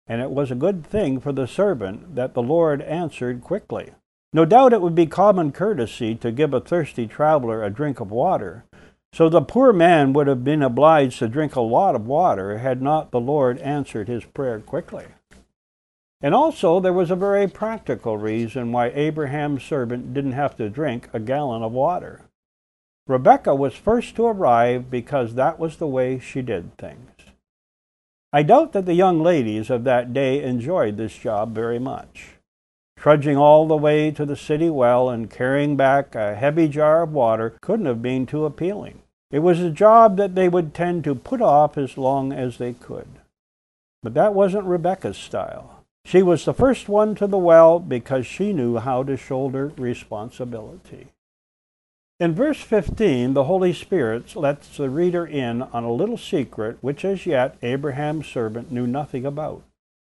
And 0.09 0.21
it 0.21 0.31
was 0.31 0.51
a 0.51 0.57
good 0.57 0.85
thing 0.85 1.21
for 1.21 1.31
the 1.31 1.47
servant 1.47 2.17
that 2.17 2.35
the 2.35 2.43
Lord 2.43 2.83
answered 2.83 3.43
quickly. 3.43 3.93
No 4.33 4.45
doubt 4.45 4.73
it 4.73 4.81
would 4.83 4.97
be 4.97 5.07
common 5.07 5.53
courtesy 5.53 6.17
to 6.17 6.33
give 6.33 6.53
a 6.53 6.61
thirsty 6.61 7.07
traveler 7.07 7.63
a 7.63 7.71
drink 7.71 8.01
of 8.01 8.11
water, 8.11 8.65
so 9.13 9.29
the 9.29 9.41
poor 9.41 9.73
man 9.73 10.13
would 10.15 10.27
have 10.27 10.43
been 10.43 10.65
obliged 10.65 11.21
to 11.21 11.29
drink 11.29 11.55
a 11.55 11.61
lot 11.61 11.95
of 11.95 12.09
water 12.09 12.59
had 12.59 12.83
not 12.83 13.13
the 13.13 13.21
Lord 13.21 13.59
answered 13.59 14.09
his 14.09 14.25
prayer 14.25 14.59
quickly. 14.59 15.07
And 16.21 16.35
also, 16.35 16.81
there 16.81 16.93
was 16.93 17.11
a 17.11 17.17
very 17.17 17.47
practical 17.47 18.17
reason 18.19 18.73
why 18.73 18.89
Abraham's 18.89 19.63
servant 19.63 20.13
didn't 20.13 20.33
have 20.33 20.57
to 20.57 20.69
drink 20.69 21.09
a 21.13 21.21
gallon 21.21 21.63
of 21.63 21.73
water. 21.73 22.23
Rebekah 23.07 23.55
was 23.55 23.75
first 23.75 24.17
to 24.17 24.27
arrive 24.27 24.91
because 24.91 25.35
that 25.35 25.59
was 25.59 25.77
the 25.77 25.87
way 25.87 26.19
she 26.19 26.43
did 26.43 26.77
things. 26.77 27.11
I 28.33 28.43
doubt 28.43 28.73
that 28.73 28.85
the 28.85 28.95
young 28.95 29.23
ladies 29.23 29.71
of 29.71 29.85
that 29.85 30.13
day 30.13 30.43
enjoyed 30.43 30.97
this 30.97 31.17
job 31.17 31.55
very 31.55 31.79
much. 31.79 32.35
Trudging 32.99 33.37
all 33.37 33.67
the 33.67 33.77
way 33.77 34.11
to 34.11 34.27
the 34.27 34.37
city 34.37 34.69
well 34.69 35.09
and 35.09 35.31
carrying 35.31 35.77
back 35.77 36.15
a 36.15 36.35
heavy 36.35 36.69
jar 36.69 37.03
of 37.03 37.13
water 37.13 37.57
couldn't 37.61 37.87
have 37.87 38.03
been 38.03 38.27
too 38.27 38.45
appealing. 38.45 39.03
It 39.31 39.39
was 39.39 39.61
a 39.61 39.71
job 39.71 40.17
that 40.17 40.35
they 40.35 40.49
would 40.49 40.75
tend 40.75 41.05
to 41.05 41.15
put 41.15 41.41
off 41.41 41.79
as 41.79 41.97
long 41.97 42.33
as 42.33 42.59
they 42.59 42.73
could. 42.73 43.09
But 44.03 44.15
that 44.15 44.35
wasn't 44.35 44.67
Rebekah's 44.67 45.17
style. 45.17 45.78
She 46.09 46.23
was 46.23 46.47
the 46.47 46.55
first 46.55 46.88
one 46.88 47.15
to 47.17 47.27
the 47.27 47.37
well 47.37 47.79
because 47.79 48.27
she 48.27 48.55
knew 48.55 48.79
how 48.79 49.03
to 49.03 49.15
shoulder 49.15 49.73
responsibility. 49.77 51.09
In 52.19 52.35
verse 52.35 52.62
15, 52.62 53.35
the 53.35 53.45
Holy 53.45 53.75
Spirit 53.75 54.35
lets 54.35 54.75
the 54.75 54.88
reader 54.88 55.27
in 55.27 55.61
on 55.61 55.85
a 55.85 55.93
little 55.93 56.17
secret 56.17 56.79
which 56.81 57.05
as 57.05 57.27
yet 57.27 57.59
Abraham's 57.61 58.27
servant 58.27 58.73
knew 58.73 58.87
nothing 58.87 59.27
about. 59.27 59.65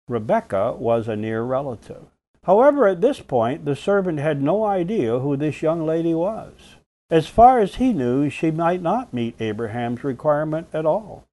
Rebekah 0.08 0.72
was 0.80 1.06
a 1.06 1.14
near 1.14 1.44
relative. 1.44 2.06
However, 2.42 2.88
at 2.88 3.00
this 3.00 3.20
point, 3.20 3.64
the 3.64 3.76
servant 3.76 4.18
had 4.18 4.42
no 4.42 4.64
idea 4.64 5.20
who 5.20 5.36
this 5.36 5.62
young 5.62 5.86
lady 5.86 6.12
was. 6.12 6.74
As 7.08 7.28
far 7.28 7.60
as 7.60 7.76
he 7.76 7.92
knew, 7.92 8.28
she 8.30 8.50
might 8.50 8.82
not 8.82 9.14
meet 9.14 9.40
Abraham's 9.40 10.02
requirement 10.02 10.66
at 10.72 10.86
all. 10.86 11.28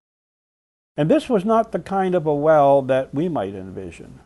And 0.96 1.10
this 1.10 1.28
was 1.28 1.46
not 1.46 1.72
the 1.72 1.80
kind 1.80 2.14
of 2.14 2.28
a 2.28 2.36
well 2.36 2.84
that 2.84 3.12
we 3.12 3.28
might 3.28 3.56
envision. 3.56 4.20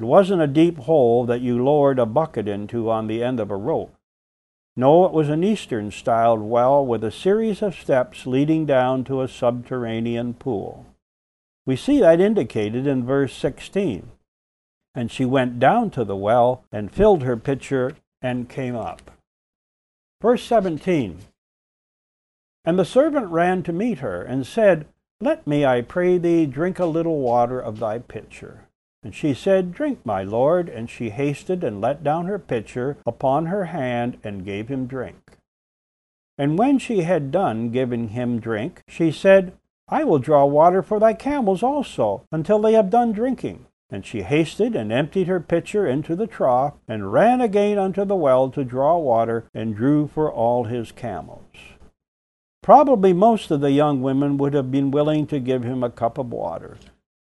It 0.00 0.06
wasn't 0.06 0.40
a 0.40 0.46
deep 0.46 0.78
hole 0.78 1.26
that 1.26 1.42
you 1.42 1.62
lowered 1.62 1.98
a 1.98 2.06
bucket 2.06 2.48
into 2.48 2.90
on 2.90 3.06
the 3.06 3.22
end 3.22 3.38
of 3.38 3.50
a 3.50 3.54
rope. 3.54 3.94
No, 4.74 5.04
it 5.04 5.12
was 5.12 5.28
an 5.28 5.44
Eastern 5.44 5.90
styled 5.90 6.40
well 6.40 6.86
with 6.86 7.04
a 7.04 7.10
series 7.10 7.60
of 7.60 7.74
steps 7.74 8.26
leading 8.26 8.64
down 8.64 9.04
to 9.04 9.20
a 9.20 9.28
subterranean 9.28 10.32
pool. 10.32 10.86
We 11.66 11.76
see 11.76 12.00
that 12.00 12.18
indicated 12.18 12.86
in 12.86 13.04
verse 13.04 13.34
16. 13.34 14.08
And 14.94 15.10
she 15.10 15.26
went 15.26 15.58
down 15.58 15.90
to 15.90 16.04
the 16.06 16.16
well 16.16 16.64
and 16.72 16.90
filled 16.90 17.22
her 17.24 17.36
pitcher 17.36 17.92
and 18.22 18.48
came 18.48 18.74
up. 18.74 19.10
Verse 20.22 20.42
17 20.44 21.18
And 22.64 22.78
the 22.78 22.86
servant 22.86 23.28
ran 23.28 23.62
to 23.64 23.72
meet 23.74 23.98
her 23.98 24.22
and 24.22 24.46
said, 24.46 24.86
Let 25.20 25.46
me, 25.46 25.66
I 25.66 25.82
pray 25.82 26.16
thee, 26.16 26.46
drink 26.46 26.78
a 26.78 26.86
little 26.86 27.18
water 27.18 27.60
of 27.60 27.80
thy 27.80 27.98
pitcher. 27.98 28.62
And 29.02 29.14
she 29.14 29.32
said, 29.32 29.72
Drink, 29.72 30.00
my 30.04 30.22
lord. 30.22 30.68
And 30.68 30.90
she 30.90 31.10
hasted 31.10 31.64
and 31.64 31.80
let 31.80 32.04
down 32.04 32.26
her 32.26 32.38
pitcher 32.38 32.98
upon 33.06 33.46
her 33.46 33.66
hand 33.66 34.18
and 34.22 34.44
gave 34.44 34.68
him 34.68 34.86
drink. 34.86 35.38
And 36.36 36.58
when 36.58 36.78
she 36.78 37.02
had 37.02 37.30
done 37.30 37.70
giving 37.70 38.08
him 38.08 38.40
drink, 38.40 38.82
she 38.88 39.10
said, 39.12 39.52
I 39.88 40.04
will 40.04 40.18
draw 40.18 40.44
water 40.44 40.82
for 40.82 41.00
thy 41.00 41.12
camels 41.12 41.62
also, 41.62 42.22
until 42.30 42.60
they 42.60 42.74
have 42.74 42.90
done 42.90 43.12
drinking. 43.12 43.66
And 43.90 44.06
she 44.06 44.22
hasted 44.22 44.76
and 44.76 44.92
emptied 44.92 45.26
her 45.26 45.40
pitcher 45.40 45.86
into 45.86 46.14
the 46.14 46.28
trough, 46.28 46.74
and 46.86 47.12
ran 47.12 47.40
again 47.40 47.76
unto 47.76 48.04
the 48.04 48.14
well 48.14 48.48
to 48.50 48.64
draw 48.64 48.96
water, 48.96 49.46
and 49.52 49.74
drew 49.74 50.06
for 50.06 50.32
all 50.32 50.64
his 50.64 50.92
camels. 50.92 51.44
Probably 52.62 53.12
most 53.12 53.50
of 53.50 53.60
the 53.60 53.72
young 53.72 54.00
women 54.00 54.36
would 54.36 54.54
have 54.54 54.70
been 54.70 54.90
willing 54.90 55.26
to 55.26 55.40
give 55.40 55.64
him 55.64 55.82
a 55.82 55.90
cup 55.90 56.18
of 56.18 56.30
water. 56.30 56.78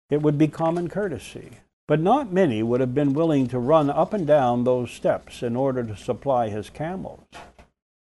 It 0.10 0.22
would 0.22 0.38
be 0.38 0.48
common 0.48 0.90
courtesy. 0.90 1.52
But 1.88 2.00
not 2.00 2.32
many 2.32 2.62
would 2.62 2.82
have 2.82 2.94
been 2.94 3.14
willing 3.14 3.48
to 3.48 3.58
run 3.58 3.90
up 3.90 4.14
and 4.14 4.28
down 4.28 4.64
those 4.64 4.92
steps 4.92 5.42
in 5.42 5.56
order 5.56 5.84
to 5.84 5.98
supply 5.98 6.50
his 6.50 6.70
camels. 6.70 7.26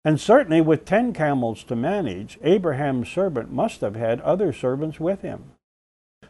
And 0.06 0.20
certainly, 0.20 0.62
with 0.62 0.86
ten 0.86 1.14
camels 1.14 1.64
to 1.64 1.76
manage, 1.76 2.38
Abraham's 2.44 3.10
servant 3.10 3.52
must 3.52 3.82
have 3.82 3.96
had 3.96 4.22
other 4.22 4.54
servants 4.54 5.00
with 5.00 5.22
him. 5.22 5.54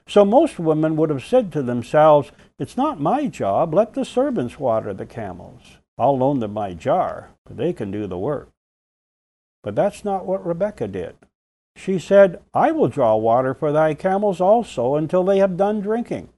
So 0.08 0.26
most 0.26 0.60
women 0.60 0.96
would 0.96 1.10
have 1.10 1.24
said 1.24 1.52
to 1.54 1.62
themselves, 1.62 2.32
It's 2.60 2.78
not 2.78 3.00
my 3.00 3.28
job, 3.28 3.74
let 3.74 3.94
the 3.94 4.06
servants 4.06 4.60
water 4.60 4.94
the 4.94 5.06
camels. 5.06 5.78
I'll 5.98 6.18
loan 6.18 6.40
them 6.40 6.54
my 6.54 6.74
jar, 6.74 7.32
but 7.46 7.58
they 7.58 7.74
can 7.74 7.92
do 7.92 8.08
the 8.08 8.18
work. 8.18 8.50
But 9.62 9.76
that's 9.76 10.04
not 10.04 10.26
what 10.26 10.46
Rebekah 10.46 10.88
did. 10.88 11.16
She 11.84 11.98
said, 11.98 12.40
I 12.54 12.72
will 12.72 12.90
draw 12.90 13.16
water 13.16 13.56
for 13.56 13.72
thy 13.72 13.96
camels 13.96 14.40
also 14.40 14.94
until 14.94 15.24
they 15.24 15.40
have 15.40 15.58
done 15.58 15.82
drinking. 15.82 16.30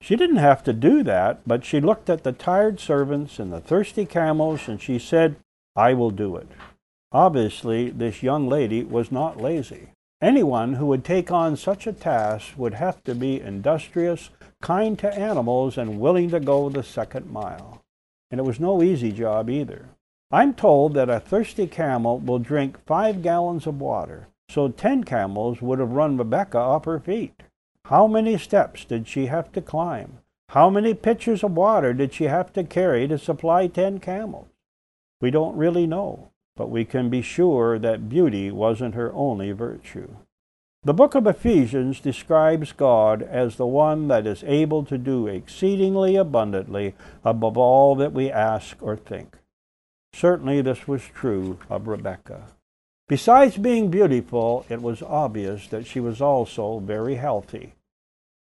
She 0.00 0.16
didn't 0.16 0.38
have 0.38 0.64
to 0.64 0.72
do 0.72 1.04
that, 1.04 1.42
but 1.46 1.64
she 1.64 1.80
looked 1.80 2.10
at 2.10 2.24
the 2.24 2.32
tired 2.32 2.80
servants 2.80 3.38
and 3.38 3.52
the 3.52 3.60
thirsty 3.60 4.04
camels 4.04 4.66
and 4.66 4.82
she 4.82 4.98
said, 4.98 5.36
I 5.76 5.94
will 5.94 6.10
do 6.10 6.34
it. 6.34 6.48
Obviously, 7.12 7.90
this 7.90 8.24
young 8.24 8.48
lady 8.48 8.82
was 8.82 9.12
not 9.12 9.40
lazy. 9.40 9.90
Anyone 10.20 10.72
who 10.72 10.86
would 10.86 11.04
take 11.04 11.30
on 11.30 11.56
such 11.56 11.86
a 11.86 11.92
task 11.92 12.54
would 12.56 12.74
have 12.74 13.04
to 13.04 13.14
be 13.14 13.40
industrious, 13.40 14.30
kind 14.60 14.98
to 14.98 15.14
animals, 15.14 15.78
and 15.78 16.00
willing 16.00 16.30
to 16.30 16.40
go 16.40 16.68
the 16.68 16.82
second 16.82 17.30
mile. 17.30 17.84
And 18.28 18.40
it 18.40 18.44
was 18.44 18.58
no 18.58 18.82
easy 18.82 19.12
job 19.12 19.48
either. 19.48 19.90
I'm 20.32 20.52
told 20.52 20.94
that 20.94 21.08
a 21.08 21.20
thirsty 21.20 21.68
camel 21.68 22.18
will 22.18 22.40
drink 22.40 22.84
five 22.84 23.22
gallons 23.22 23.68
of 23.68 23.80
water, 23.80 24.26
so 24.48 24.68
ten 24.68 25.04
camels 25.04 25.60
would 25.62 25.78
have 25.78 25.92
run 25.92 26.16
Rebekah 26.16 26.58
off 26.58 26.84
her 26.84 27.00
feet. 27.00 27.42
How 27.86 28.06
many 28.06 28.38
steps 28.38 28.84
did 28.84 29.08
she 29.08 29.26
have 29.26 29.52
to 29.52 29.60
climb? 29.60 30.18
How 30.50 30.70
many 30.70 30.94
pitchers 30.94 31.42
of 31.42 31.52
water 31.52 31.92
did 31.92 32.12
she 32.12 32.24
have 32.24 32.52
to 32.54 32.64
carry 32.64 33.08
to 33.08 33.18
supply 33.18 33.66
ten 33.66 33.98
camels? 33.98 34.48
We 35.20 35.30
don't 35.30 35.56
really 35.56 35.86
know 35.86 36.30
but 36.56 36.70
we 36.70 36.84
can 36.84 37.10
be 37.10 37.22
sure 37.22 37.78
that 37.78 38.08
beauty 38.08 38.50
wasn't 38.50 38.94
her 38.94 39.12
only 39.12 39.52
virtue. 39.52 40.08
The 40.84 40.94
book 40.94 41.14
of 41.14 41.26
Ephesians 41.26 41.98
describes 41.98 42.72
God 42.72 43.22
as 43.22 43.56
the 43.56 43.66
one 43.66 44.08
that 44.08 44.26
is 44.26 44.44
able 44.46 44.84
to 44.84 44.98
do 44.98 45.26
exceedingly 45.26 46.14
abundantly 46.14 46.94
above 47.24 47.56
all 47.56 47.94
that 47.96 48.12
we 48.12 48.30
ask 48.30 48.76
or 48.82 48.96
think. 48.96 49.38
Certainly, 50.12 50.62
this 50.62 50.86
was 50.86 51.02
true 51.02 51.58
of 51.68 51.88
Rebekah. 51.88 52.53
Besides 53.06 53.58
being 53.58 53.90
beautiful, 53.90 54.64
it 54.70 54.80
was 54.80 55.02
obvious 55.02 55.66
that 55.68 55.86
she 55.86 56.00
was 56.00 56.22
also 56.22 56.78
very 56.78 57.16
healthy. 57.16 57.74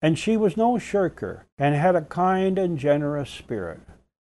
And 0.01 0.17
she 0.17 0.35
was 0.35 0.57
no 0.57 0.79
shirker 0.79 1.45
and 1.57 1.75
had 1.75 1.95
a 1.95 2.01
kind 2.01 2.57
and 2.57 2.77
generous 2.77 3.29
spirit. 3.29 3.81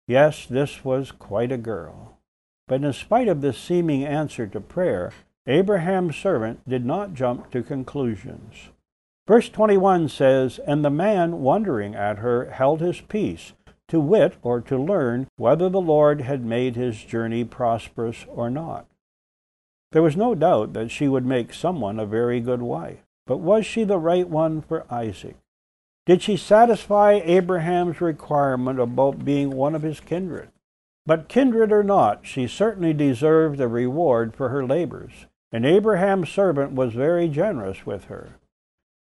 Yes, 0.08 0.46
this 0.46 0.86
was 0.86 1.12
quite 1.12 1.51
a 1.51 1.58
girl. 1.58 2.20
But 2.68 2.84
in 2.84 2.94
spite 2.94 3.27
of 3.27 3.42
this 3.42 3.58
seeming 3.58 4.06
answer 4.06 4.48
to 4.48 4.62
prayer, 4.62 5.12
Abraham's 5.46 6.15
servant 6.15 6.68
did 6.68 6.86
not 6.86 7.13
jump 7.13 7.51
to 7.51 7.62
conclusions. 7.62 8.70
Verse 9.27 9.50
21 9.50 10.08
says, 10.08 10.60
And 10.65 10.86
the 10.86 10.89
man, 10.89 11.42
wondering 11.42 11.96
at 11.96 12.20
her, 12.20 12.50
held 12.50 12.80
his 12.80 13.01
peace, 13.01 13.51
to 13.89 14.00
wit, 14.00 14.36
or 14.42 14.62
to 14.62 14.77
learn, 14.77 15.27
whether 15.36 15.70
the 15.70 15.82
Lord 15.82 16.22
had 16.22 16.46
made 16.46 16.77
his 16.77 17.03
journey 17.03 17.44
prosperous 17.44 18.25
or 18.30 18.50
not. 18.50 18.86
There 19.93 20.01
was 20.01 20.17
no 20.17 20.33
doubt 20.33 20.73
that 20.73 20.89
she 20.89 21.07
would 21.07 21.25
make 21.25 21.53
someone 21.53 22.00
a 22.00 22.05
very 22.05 22.39
good 22.39 22.63
wife. 22.63 23.05
But 23.27 23.38
was 23.38 23.65
she 23.65 23.83
the 23.83 24.00
right 24.00 24.27
one 24.27 24.62
for 24.62 24.91
Isaac? 24.91 25.38
Did 26.07 26.21
she 26.21 26.35
satisfy 26.35 27.21
Abraham's 27.23 28.01
requirement 28.01 28.79
about 28.79 29.23
being 29.23 29.51
one 29.51 29.75
of 29.75 29.83
his 29.83 30.00
kindred? 30.00 30.50
But 31.05 31.29
kindred 31.29 31.71
or 31.71 31.83
not, 31.83 32.25
she 32.25 32.47
certainly 32.47 32.93
deserved 32.93 33.62
a 33.62 33.67
reward 33.67 34.35
for 34.35 34.50
her 34.50 34.65
labors, 34.65 35.27
and 35.51 35.65
Abraham's 35.65 36.29
servant 36.29 36.73
was 36.73 36.93
very 36.93 37.29
generous 37.29 37.85
with 37.85 38.05
her. 38.05 38.39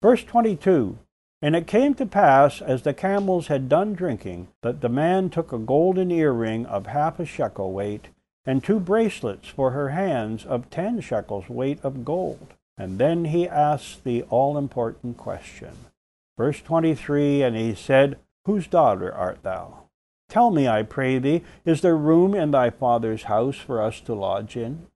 Verse 0.02 0.24
22 0.26 1.00
And 1.42 1.56
it 1.56 1.68
came 1.68 1.94
to 1.96 2.06
pass, 2.06 2.62
as 2.62 2.82
the 2.82 2.94
camels 2.94 3.48
had 3.48 3.70
done 3.70 3.94
drinking, 3.94 4.50
that 4.62 4.82
the 4.82 4.90
man 4.90 5.30
took 5.30 5.54
a 5.54 5.58
golden 5.58 6.12
earring 6.12 6.66
of 6.66 6.88
half 6.88 7.20
a 7.20 7.26
shekel 7.26 7.72
weight, 7.72 8.10
and 8.46 8.64
two 8.64 8.80
bracelets 8.80 9.48
for 9.48 9.72
her 9.72 9.90
hands 9.90 10.46
of 10.46 10.70
ten 10.70 11.00
shekels 11.02 11.50
weight 11.50 11.80
of 11.84 12.06
gold. 12.06 12.54
And 12.78 12.98
then 12.98 13.26
he 13.26 13.48
asked 13.48 14.04
the 14.04 14.24
all 14.24 14.58
important 14.58 15.18
question. 15.18 15.78
Verse 16.38 16.62
23 16.62 17.44
And 17.44 17.56
he 17.56 17.76
said, 17.76 18.18
Whose 18.46 18.68
daughter 18.68 19.14
art 19.14 19.44
thou? 19.44 19.84
Tell 20.30 20.50
me, 20.50 20.68
I 20.68 20.84
pray 20.84 21.20
thee, 21.20 21.44
is 21.66 21.82
there 21.82 21.98
room 21.98 22.34
in 22.34 22.52
thy 22.52 22.70
father's 22.70 23.24
house 23.24 23.58
for 23.58 23.82
us 23.82 24.00
to 24.02 24.16
lodge 24.16 24.56
in? 24.56 24.88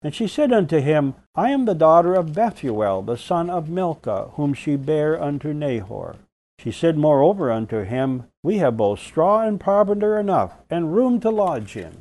And 0.00 0.14
she 0.14 0.28
said 0.28 0.52
unto 0.52 0.80
him, 0.80 1.14
I 1.34 1.50
am 1.50 1.64
the 1.64 1.74
daughter 1.74 2.14
of 2.14 2.34
Bethuel, 2.34 3.02
the 3.02 3.16
son 3.16 3.50
of 3.50 3.68
Milcah, 3.68 4.30
whom 4.34 4.54
she 4.54 4.76
bare 4.76 5.20
unto 5.20 5.52
Nahor. 5.52 6.16
She 6.58 6.70
said 6.70 6.96
moreover 6.96 7.50
unto 7.50 7.82
him, 7.82 8.24
We 8.42 8.58
have 8.58 8.76
both 8.76 9.00
straw 9.00 9.40
and 9.40 9.58
provender 9.58 10.18
enough, 10.18 10.52
and 10.70 10.94
room 10.94 11.20
to 11.20 11.30
lodge 11.30 11.76
in. 11.76 11.96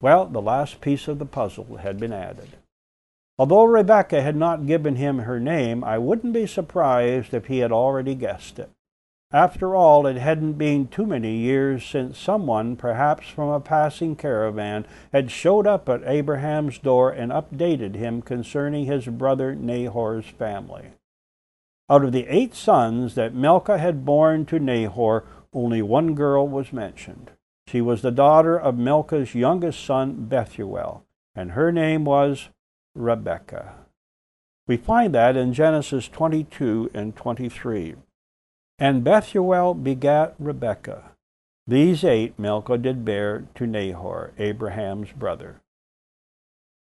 Well, 0.00 0.26
the 0.26 0.42
last 0.42 0.80
piece 0.80 1.08
of 1.08 1.18
the 1.18 1.26
puzzle 1.26 1.78
had 1.78 1.98
been 1.98 2.12
added. 2.12 2.56
Although 3.38 3.64
Rebekah 3.64 4.22
had 4.22 4.36
not 4.36 4.66
given 4.66 4.96
him 4.96 5.20
her 5.20 5.38
name, 5.38 5.84
I 5.84 5.98
wouldn't 5.98 6.32
be 6.32 6.46
surprised 6.46 7.34
if 7.34 7.46
he 7.46 7.58
had 7.58 7.72
already 7.72 8.14
guessed 8.14 8.58
it. 8.58 8.70
After 9.30 9.74
all, 9.74 10.06
it 10.06 10.16
hadn't 10.16 10.54
been 10.54 10.88
too 10.88 11.04
many 11.04 11.36
years 11.36 11.84
since 11.84 12.18
someone, 12.18 12.76
perhaps 12.76 13.28
from 13.28 13.50
a 13.50 13.60
passing 13.60 14.16
caravan, 14.16 14.86
had 15.12 15.30
showed 15.30 15.66
up 15.66 15.88
at 15.88 16.02
Abraham's 16.04 16.78
door 16.78 17.10
and 17.10 17.30
updated 17.30 17.94
him 17.94 18.22
concerning 18.22 18.86
his 18.86 19.06
brother 19.06 19.54
Nahor's 19.54 20.26
family. 20.26 20.92
Out 21.90 22.04
of 22.04 22.12
the 22.12 22.26
eight 22.26 22.54
sons 22.54 23.14
that 23.16 23.34
Milcah 23.34 23.78
had 23.78 24.04
borne 24.04 24.46
to 24.46 24.58
Nahor, 24.58 25.24
only 25.52 25.82
one 25.82 26.14
girl 26.14 26.48
was 26.48 26.72
mentioned. 26.72 27.30
She 27.70 27.82
was 27.82 28.00
the 28.00 28.10
daughter 28.10 28.58
of 28.58 28.78
Milcah's 28.78 29.34
youngest 29.34 29.84
son, 29.84 30.24
Bethuel, 30.24 31.04
and 31.34 31.52
her 31.52 31.70
name 31.70 32.06
was 32.06 32.48
Rebekah. 32.94 33.74
We 34.66 34.78
find 34.78 35.14
that 35.14 35.36
in 35.36 35.52
Genesis 35.52 36.08
22 36.08 36.90
and 36.94 37.14
23. 37.14 37.96
And 38.78 39.04
Bethuel 39.04 39.74
begat 39.74 40.34
Rebekah. 40.38 41.10
These 41.66 42.04
eight 42.04 42.38
Milcah 42.38 42.78
did 42.78 43.04
bear 43.04 43.44
to 43.56 43.66
Nahor, 43.66 44.32
Abraham's 44.38 45.12
brother. 45.12 45.60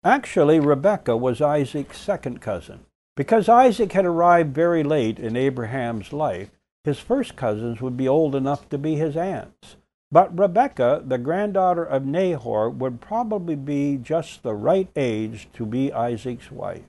Actually, 0.04 0.60
Rebekah 0.60 1.18
was 1.18 1.42
Isaac's 1.42 1.98
second 1.98 2.42
cousin. 2.42 2.82
Because 3.16 3.50
Isaac 3.50 3.94
had 3.94 4.06
arrived 4.06 4.54
very 4.54 4.84
late 4.84 5.18
in 5.18 5.36
Abraham's 5.36 6.14
life, 6.14 6.52
his 6.84 7.00
first 7.00 7.36
cousins 7.36 7.82
would 7.82 7.98
be 7.98 8.08
old 8.08 8.36
enough 8.36 8.70
to 8.70 8.78
be 8.78 8.96
his 8.96 9.18
aunts. 9.18 9.76
But 10.12 10.38
Rebekah, 10.38 11.04
the 11.06 11.20
granddaughter 11.20 11.84
of 11.84 12.06
Nahor, 12.06 12.70
would 12.70 13.00
probably 13.00 13.56
be 13.56 13.98
just 13.98 14.42
the 14.42 14.56
right 14.56 14.89
age 14.96 15.48
to 15.54 15.66
be 15.66 15.94
Isaac's 15.94 16.51
wife. 16.51 16.86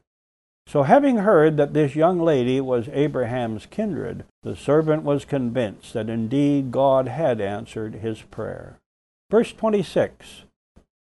So, 0.67 0.85
having 0.85 1.17
heard 1.17 1.57
that 1.57 1.75
this 1.75 1.95
young 1.95 2.21
lady 2.21 2.61
was 2.61 2.89
Abraham's 2.93 3.67
kindred, 3.67 4.25
the 4.43 4.57
servant 4.57 5.03
was 5.03 5.25
convinced 5.25 5.93
that 5.93 6.09
indeed 6.09 6.71
God 6.71 7.09
had 7.09 7.41
answered 7.41 7.97
his 7.97 8.23
prayer. 8.23 8.79
Verse 9.31 9.53
26 9.53 10.45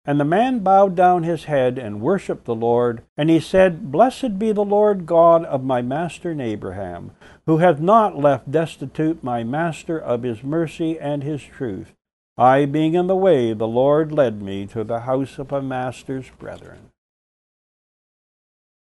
And 0.06 0.20
the 0.20 0.26
man 0.26 0.60
bowed 0.60 0.96
down 0.96 1.24
his 1.24 1.46
head 1.46 1.78
and 1.78 2.02
worshipped 2.02 2.46
the 2.46 2.56
Lord, 2.56 3.04
and 3.16 3.30
he 3.30 3.40
said, 3.40 3.92
Blessed 3.92 4.38
be 4.40 4.52
the 4.52 4.66
Lord 4.66 5.06
God 5.06 5.46
of 5.46 5.64
my 5.64 5.82
master 5.82 6.32
Abraham, 6.42 7.12
who 7.46 7.60
hath 7.60 7.80
not 7.80 8.18
left 8.18 8.52
destitute 8.52 9.24
my 9.24 9.44
master 9.44 9.98
of 9.98 10.24
his 10.24 10.44
mercy 10.44 11.00
and 11.00 11.24
his 11.24 11.44
truth. 11.44 11.94
I 12.40 12.66
being 12.66 12.94
in 12.94 13.08
the 13.08 13.18
way, 13.18 13.52
the 13.52 13.68
Lord 13.68 14.14
led 14.14 14.42
me 14.42 14.66
to 14.68 14.86
the 14.86 15.02
house 15.02 15.38
of 15.40 15.52
my 15.52 15.60
master's 15.60 16.30
brethren. 16.40 16.92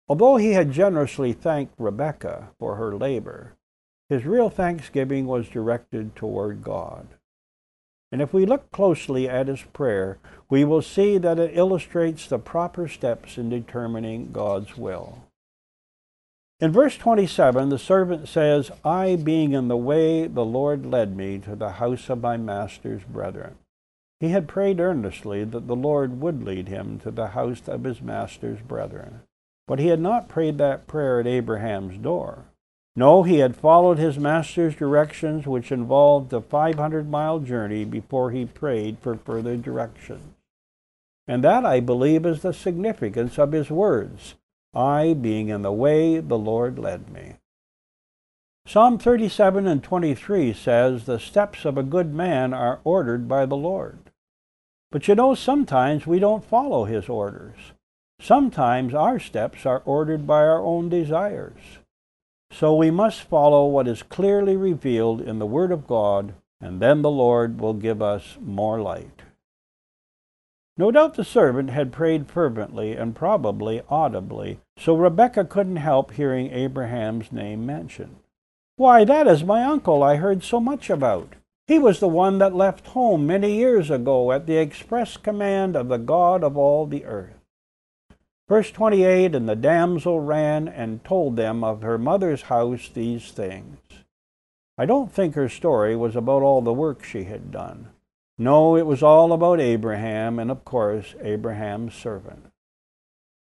Although 0.09 0.35
he 0.35 0.55
had 0.55 0.73
generously 0.73 1.33
thanked 1.33 1.79
Rebekah 1.79 2.49
for 2.59 2.75
her 2.75 2.97
labor, 2.97 3.53
his 4.09 4.25
real 4.25 4.50
thanksgiving 4.50 5.26
was 5.26 5.49
directed 5.49 6.17
toward 6.17 6.65
God. 6.65 7.07
And 8.11 8.21
if 8.21 8.33
we 8.33 8.47
look 8.47 8.73
closely 8.73 9.29
at 9.29 9.47
his 9.47 9.62
prayer, 9.62 10.19
we 10.50 10.65
will 10.65 10.83
see 10.83 11.17
that 11.19 11.38
it 11.38 11.57
illustrates 11.57 12.26
the 12.26 12.41
proper 12.41 12.88
steps 12.88 13.38
in 13.38 13.49
determining 13.49 14.33
God's 14.33 14.76
will. 14.76 15.23
In 16.58 16.72
verse 16.72 16.96
27, 16.96 17.68
the 17.68 17.78
servant 17.78 18.28
says, 18.28 18.70
I 18.82 19.16
being 19.16 19.52
in 19.52 19.68
the 19.68 19.76
way, 19.76 20.26
the 20.26 20.44
Lord 20.44 20.86
led 20.86 21.14
me 21.14 21.38
to 21.40 21.54
the 21.54 21.72
house 21.72 22.08
of 22.08 22.22
my 22.22 22.38
master's 22.38 23.04
brethren. 23.04 23.56
He 24.20 24.30
had 24.30 24.48
prayed 24.48 24.80
earnestly 24.80 25.44
that 25.44 25.66
the 25.66 25.76
Lord 25.76 26.18
would 26.22 26.42
lead 26.42 26.68
him 26.68 26.98
to 27.00 27.10
the 27.10 27.28
house 27.28 27.60
of 27.66 27.84
his 27.84 28.00
master's 28.00 28.60
brethren. 28.60 29.20
But 29.66 29.80
he 29.80 29.88
had 29.88 30.00
not 30.00 30.28
prayed 30.28 30.56
that 30.56 30.86
prayer 30.86 31.20
at 31.20 31.26
Abraham's 31.26 31.98
door. 31.98 32.46
No, 32.94 33.22
he 33.22 33.40
had 33.40 33.54
followed 33.54 33.98
his 33.98 34.18
master's 34.18 34.75
directions, 34.75 35.46
which 35.46 35.70
involved 35.70 36.32
a 36.32 36.40
500 36.40 37.10
mile 37.10 37.40
journey 37.40 37.84
before 37.84 38.30
he 38.30 38.46
prayed 38.46 38.96
for 39.00 39.16
further 39.16 39.58
directions. 39.58 40.32
And 41.28 41.44
that, 41.44 41.66
I 41.66 41.80
believe, 41.80 42.25
is 42.25 42.40
the 42.40 42.54
significance 42.54 43.38
of 43.38 43.52
his 43.52 43.68
words 43.68 44.36
I, 44.76 45.14
being 45.14 45.49
in 45.49 45.62
the 45.62 45.73
way, 45.73 46.21
the 46.21 46.38
Lord 46.38 46.78
led 46.78 47.11
me. 47.11 47.37
Psalm 48.66 48.99
37 48.99 49.66
and 49.66 49.83
23 49.83 50.52
says, 50.52 51.04
The 51.04 51.18
steps 51.18 51.64
of 51.64 51.78
a 51.78 51.83
good 51.83 52.12
man 52.12 52.52
are 52.52 52.80
ordered 52.85 53.26
by 53.26 53.47
the 53.47 53.56
Lord. 53.56 54.11
But 54.90 55.09
you 55.09 55.14
know, 55.14 55.35
sometimes 55.35 56.06
we 56.06 56.18
don't 56.18 56.45
follow 56.45 56.85
his 56.85 57.09
orders. 57.09 57.73
Sometimes 58.21 58.93
our 58.93 59.19
steps 59.19 59.65
are 59.65 59.82
ordered 59.84 60.26
by 60.26 60.41
our 60.41 60.60
own 60.60 60.89
desires. 60.89 61.78
So 62.50 62.75
we 62.75 62.91
must 62.91 63.23
follow 63.23 63.67
what 63.67 63.89
is 63.89 64.02
clearly 64.02 64.56
revealed 64.56 65.21
in 65.21 65.39
the 65.39 65.47
Word 65.47 65.73
of 65.73 65.86
God, 65.86 66.34
and 66.60 66.80
then 66.80 67.02
the 67.02 67.10
Lord 67.10 67.60
will 67.60 67.75
give 67.75 68.02
us 68.02 68.36
more 68.41 68.80
light. 68.80 69.23
No 70.76 70.91
doubt 70.91 71.15
the 71.15 71.25
servant 71.25 71.71
had 71.71 71.93
prayed 71.93 72.28
fervently 72.28 72.93
and 72.95 73.15
probably 73.15 73.82
audibly, 73.89 74.60
so 74.78 74.95
Rebekah 74.95 75.47
couldn't 75.47 75.76
help 75.76 76.12
hearing 76.12 76.50
Abraham's 76.50 77.32
name 77.32 77.65
mentioned. 77.65 78.17
Why, 78.76 79.04
that 79.04 79.26
is 79.26 79.43
my 79.43 79.65
uncle 79.65 80.02
I 80.02 80.17
heard 80.17 80.43
so 80.43 80.60
much 80.60 80.91
about. 80.91 81.34
He 81.67 81.78
was 81.78 81.99
the 81.99 82.08
one 82.08 82.39
that 82.39 82.54
left 82.54 82.89
home 82.89 83.26
many 83.26 83.56
years 83.56 83.91
ago 83.91 84.30
at 84.32 84.47
the 84.47 84.58
express 84.58 85.17
command 85.17 85.75
of 85.75 85.89
the 85.89 85.97
God 85.97 86.45
of 86.45 86.56
all 86.56 86.86
the 86.86 87.04
earth. 87.04 87.41
Verse 88.49 88.71
28 88.71 89.34
And 89.34 89.49
the 89.49 89.56
damsel 89.56 90.21
ran 90.21 90.69
and 90.69 91.04
told 91.04 91.36
them 91.36 91.65
of 91.65 91.82
her 91.82 91.99
mother's 91.99 92.43
house 92.43 92.89
these 92.93 93.32
things. 93.32 93.78
I 94.78 94.86
don't 94.86 95.10
think 95.10 95.34
her 95.34 95.49
story 95.49 95.97
was 95.97 96.15
about 96.15 96.43
all 96.43 96.60
the 96.60 96.73
work 96.73 97.02
she 97.02 97.25
had 97.25 97.50
done. 97.50 97.89
No, 98.39 98.76
it 98.76 98.86
was 98.86 99.02
all 99.02 99.32
about 99.32 99.58
Abraham 99.58 100.39
and, 100.39 100.50
of 100.50 100.65
course, 100.65 101.15
Abraham's 101.23 101.95
servant. 101.95 102.52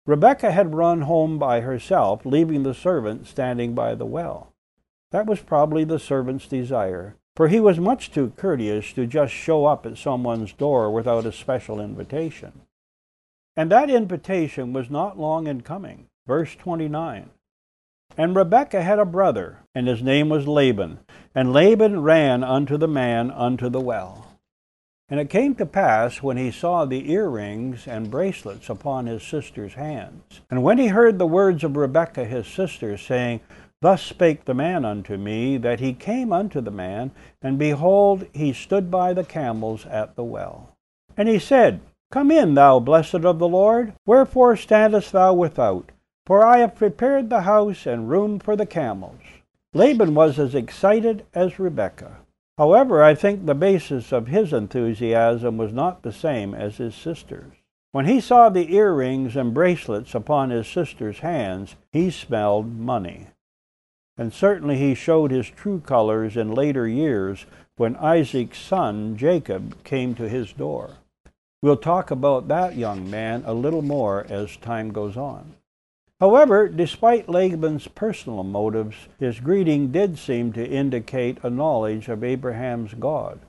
Rebekah 0.07 0.53
had 0.53 0.75
run 0.75 1.03
home 1.03 1.39
by 1.39 1.61
herself, 1.61 2.25
leaving 2.25 2.63
the 2.63 2.75
servant 2.75 3.27
standing 3.27 3.75
by 3.75 3.95
the 3.95 4.07
well. 4.07 4.53
That 5.11 5.27
was 5.27 5.41
probably 5.41 5.85
the 5.85 5.99
servant's 5.99 6.47
desire, 6.47 7.17
for 7.37 7.49
he 7.49 7.61
was 7.61 7.79
much 7.79 8.11
too 8.11 8.33
courteous 8.37 8.93
to 8.95 9.07
just 9.07 9.33
show 9.33 9.67
up 9.67 9.85
at 9.85 9.99
someone's 9.99 10.53
door 10.53 10.91
without 10.91 11.27
a 11.27 11.33
special 11.33 11.81
invitation. 11.81 12.63
And 13.57 13.71
that 13.71 13.91
invitation 13.91 14.73
was 14.73 14.91
not 14.91 15.19
long 15.19 15.47
in 15.47 15.61
coming. 15.61 16.07
Verse 16.27 16.55
29. 16.55 17.31
And 18.17 18.37
Rebekah 18.37 18.83
had 18.83 18.99
a 18.99 19.05
brother, 19.05 19.59
and 19.75 19.87
his 19.87 20.03
name 20.03 20.29
was 20.29 20.49
Laban. 20.49 21.01
And 21.35 21.53
Laban 21.53 22.03
ran 22.03 22.43
unto 22.43 22.77
the 22.77 22.89
man 22.89 23.31
unto 23.31 23.69
the 23.69 23.81
well. 23.81 24.30
And 25.11 25.19
it 25.19 25.29
came 25.29 25.57
to 25.57 25.67
pass, 25.67 26.23
when 26.23 26.37
he 26.37 26.53
saw 26.53 26.85
the 26.85 27.11
earrings 27.11 27.89
and 27.89 28.13
bracelets 28.13 28.71
upon 28.71 29.07
his 29.07 29.25
sister's 29.25 29.75
hands, 29.75 30.41
and 30.49 30.63
when 30.63 30.79
he 30.79 30.87
heard 30.87 31.19
the 31.19 31.27
words 31.27 31.65
of 31.65 31.77
Rebekah 31.77 32.25
his 32.25 32.47
sister, 32.47 32.97
saying, 32.97 33.41
Thus 33.83 34.03
spake 34.03 34.45
the 34.45 34.55
man 34.55 34.85
unto 34.85 35.17
me, 35.17 35.57
that 35.57 35.81
he 35.81 35.95
came 35.95 36.33
unto 36.33 36.61
the 36.61 36.71
man, 36.71 37.11
and 37.43 37.59
behold, 37.59 38.27
he 38.33 38.53
stood 38.53 38.89
by 38.89 39.13
the 39.13 39.25
camels 39.25 39.85
at 39.87 40.15
the 40.15 40.23
well. 40.23 40.77
And 41.17 41.29
he 41.29 41.41
said, 41.41 41.81
Come 42.13 42.31
in, 42.31 42.55
thou 42.55 42.79
blessed 42.79 43.25
of 43.25 43.41
the 43.41 43.49
Lord. 43.49 43.95
Wherefore 44.07 44.57
standest 44.57 45.11
thou 45.11 45.35
without? 45.35 45.91
For 46.27 46.47
I 46.47 46.59
have 46.59 46.77
prepared 46.77 47.31
the 47.31 47.43
house 47.43 47.85
and 47.87 48.09
room 48.09 48.39
for 48.39 48.55
the 48.55 48.67
camels. 48.67 49.21
Laban 49.75 50.15
was 50.15 50.39
as 50.39 50.55
excited 50.55 51.25
as 51.35 51.59
Rebekah. 51.59 52.19
However, 52.59 53.03
I 53.03 53.15
think 53.15 53.47
the 53.47 53.55
basis 53.55 54.13
of 54.13 54.27
his 54.27 54.53
enthusiasm 54.53 55.57
was 55.57 55.73
not 55.73 56.03
the 56.03 56.13
same 56.13 56.55
as 56.55 56.77
his 56.77 56.95
sister's. 56.95 57.55
When 57.93 58.07
he 58.07 58.21
saw 58.21 58.49
the 58.49 58.75
earrings 58.75 59.35
and 59.35 59.53
bracelets 59.53 60.15
upon 60.15 60.51
his 60.51 60.69
sister's 60.69 61.21
hands, 61.21 61.75
he 61.93 62.11
smelled 62.11 62.79
money. 62.79 63.29
And 64.17 64.33
certainly 64.33 64.77
he 64.77 64.95
showed 64.95 65.31
his 65.31 65.49
true 65.49 65.81
colors 65.81 66.37
in 66.37 66.53
later 66.53 66.87
years 66.87 67.47
when 67.77 67.97
Isaac's 67.97 68.59
son, 68.59 69.17
Jacob, 69.17 69.83
came 69.83 70.15
to 70.15 70.29
his 70.29 70.53
door. 70.53 70.99
We'll 71.63 71.77
talk 71.77 72.11
about 72.11 72.49
that 72.49 72.77
young 72.77 73.11
man 73.11 73.43
a 73.47 73.55
little 73.55 73.83
more 73.83 74.27
as 74.29 74.57
time 74.59 74.93
goes 74.93 75.17
on. 75.17 75.55
However, 76.21 76.69
despite 76.69 77.31
Laban's 77.31 77.89
personal 77.89 78.45
motives, 78.45 79.09
his 79.19 79.41
greeting 79.41 79.91
did 79.91 80.19
seem 80.19 80.53
to 80.53 80.69
indicate 80.69 81.39
a 81.43 81.49
knowledge 81.49 82.09
of 82.09 82.23
Abraham's 82.23 82.93
God. 82.93 83.41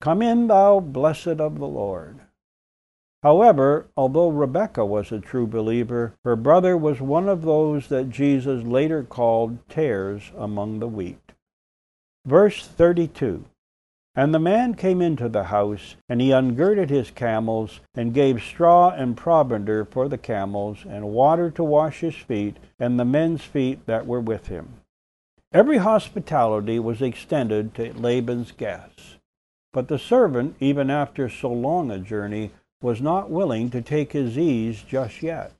Come 0.00 0.22
in, 0.22 0.46
thou 0.46 0.80
blessed 0.80 1.38
of 1.38 1.58
the 1.58 1.68
Lord. 1.68 2.20
However, 3.22 3.88
although 3.96 4.28
Rebekah 4.28 4.84
was 4.84 5.12
a 5.12 5.20
true 5.20 5.46
believer, 5.46 6.14
her 6.24 6.36
brother 6.36 6.76
was 6.76 7.00
one 7.00 7.28
of 7.28 7.42
those 7.42 7.88
that 7.88 8.10
Jesus 8.10 8.64
later 8.64 9.02
called 9.02 9.66
tares 9.68 10.32
among 10.36 10.78
the 10.78 10.88
wheat. 10.88 11.32
Verse 12.26 12.66
32 12.66 13.44
and 14.16 14.32
the 14.32 14.38
man 14.38 14.74
came 14.74 15.02
into 15.02 15.28
the 15.28 15.44
house, 15.44 15.96
and 16.08 16.20
he 16.20 16.30
ungirded 16.30 16.88
his 16.88 17.10
camels, 17.10 17.80
and 17.94 18.14
gave 18.14 18.42
straw 18.42 18.90
and 18.90 19.16
provender 19.16 19.84
for 19.84 20.08
the 20.08 20.18
camels, 20.18 20.84
and 20.88 21.08
water 21.08 21.50
to 21.50 21.64
wash 21.64 22.00
his 22.00 22.14
feet, 22.14 22.56
and 22.78 22.98
the 22.98 23.04
men's 23.04 23.42
feet 23.42 23.84
that 23.86 24.06
were 24.06 24.20
with 24.20 24.46
him. 24.46 24.80
Every 25.52 25.78
hospitality 25.78 26.78
was 26.78 27.02
extended 27.02 27.74
to 27.74 27.92
Laban's 27.92 28.52
guests. 28.52 29.18
But 29.72 29.88
the 29.88 29.98
servant, 29.98 30.56
even 30.60 30.90
after 30.90 31.28
so 31.28 31.52
long 31.52 31.90
a 31.90 31.98
journey, 31.98 32.52
was 32.80 33.00
not 33.00 33.30
willing 33.30 33.70
to 33.70 33.82
take 33.82 34.12
his 34.12 34.38
ease 34.38 34.82
just 34.82 35.22
yet. 35.22 35.52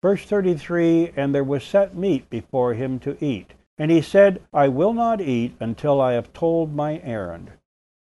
Verse 0.00 0.24
33 0.24 1.12
And 1.16 1.34
there 1.34 1.44
was 1.44 1.62
set 1.62 1.94
meat 1.94 2.30
before 2.30 2.74
him 2.74 2.98
to 3.00 3.22
eat, 3.22 3.52
And 3.82 3.90
he 3.90 4.00
said, 4.00 4.40
I 4.54 4.68
will 4.68 4.92
not 4.92 5.20
eat 5.20 5.56
until 5.58 6.00
I 6.00 6.12
have 6.12 6.32
told 6.32 6.72
my 6.72 7.00
errand. 7.02 7.50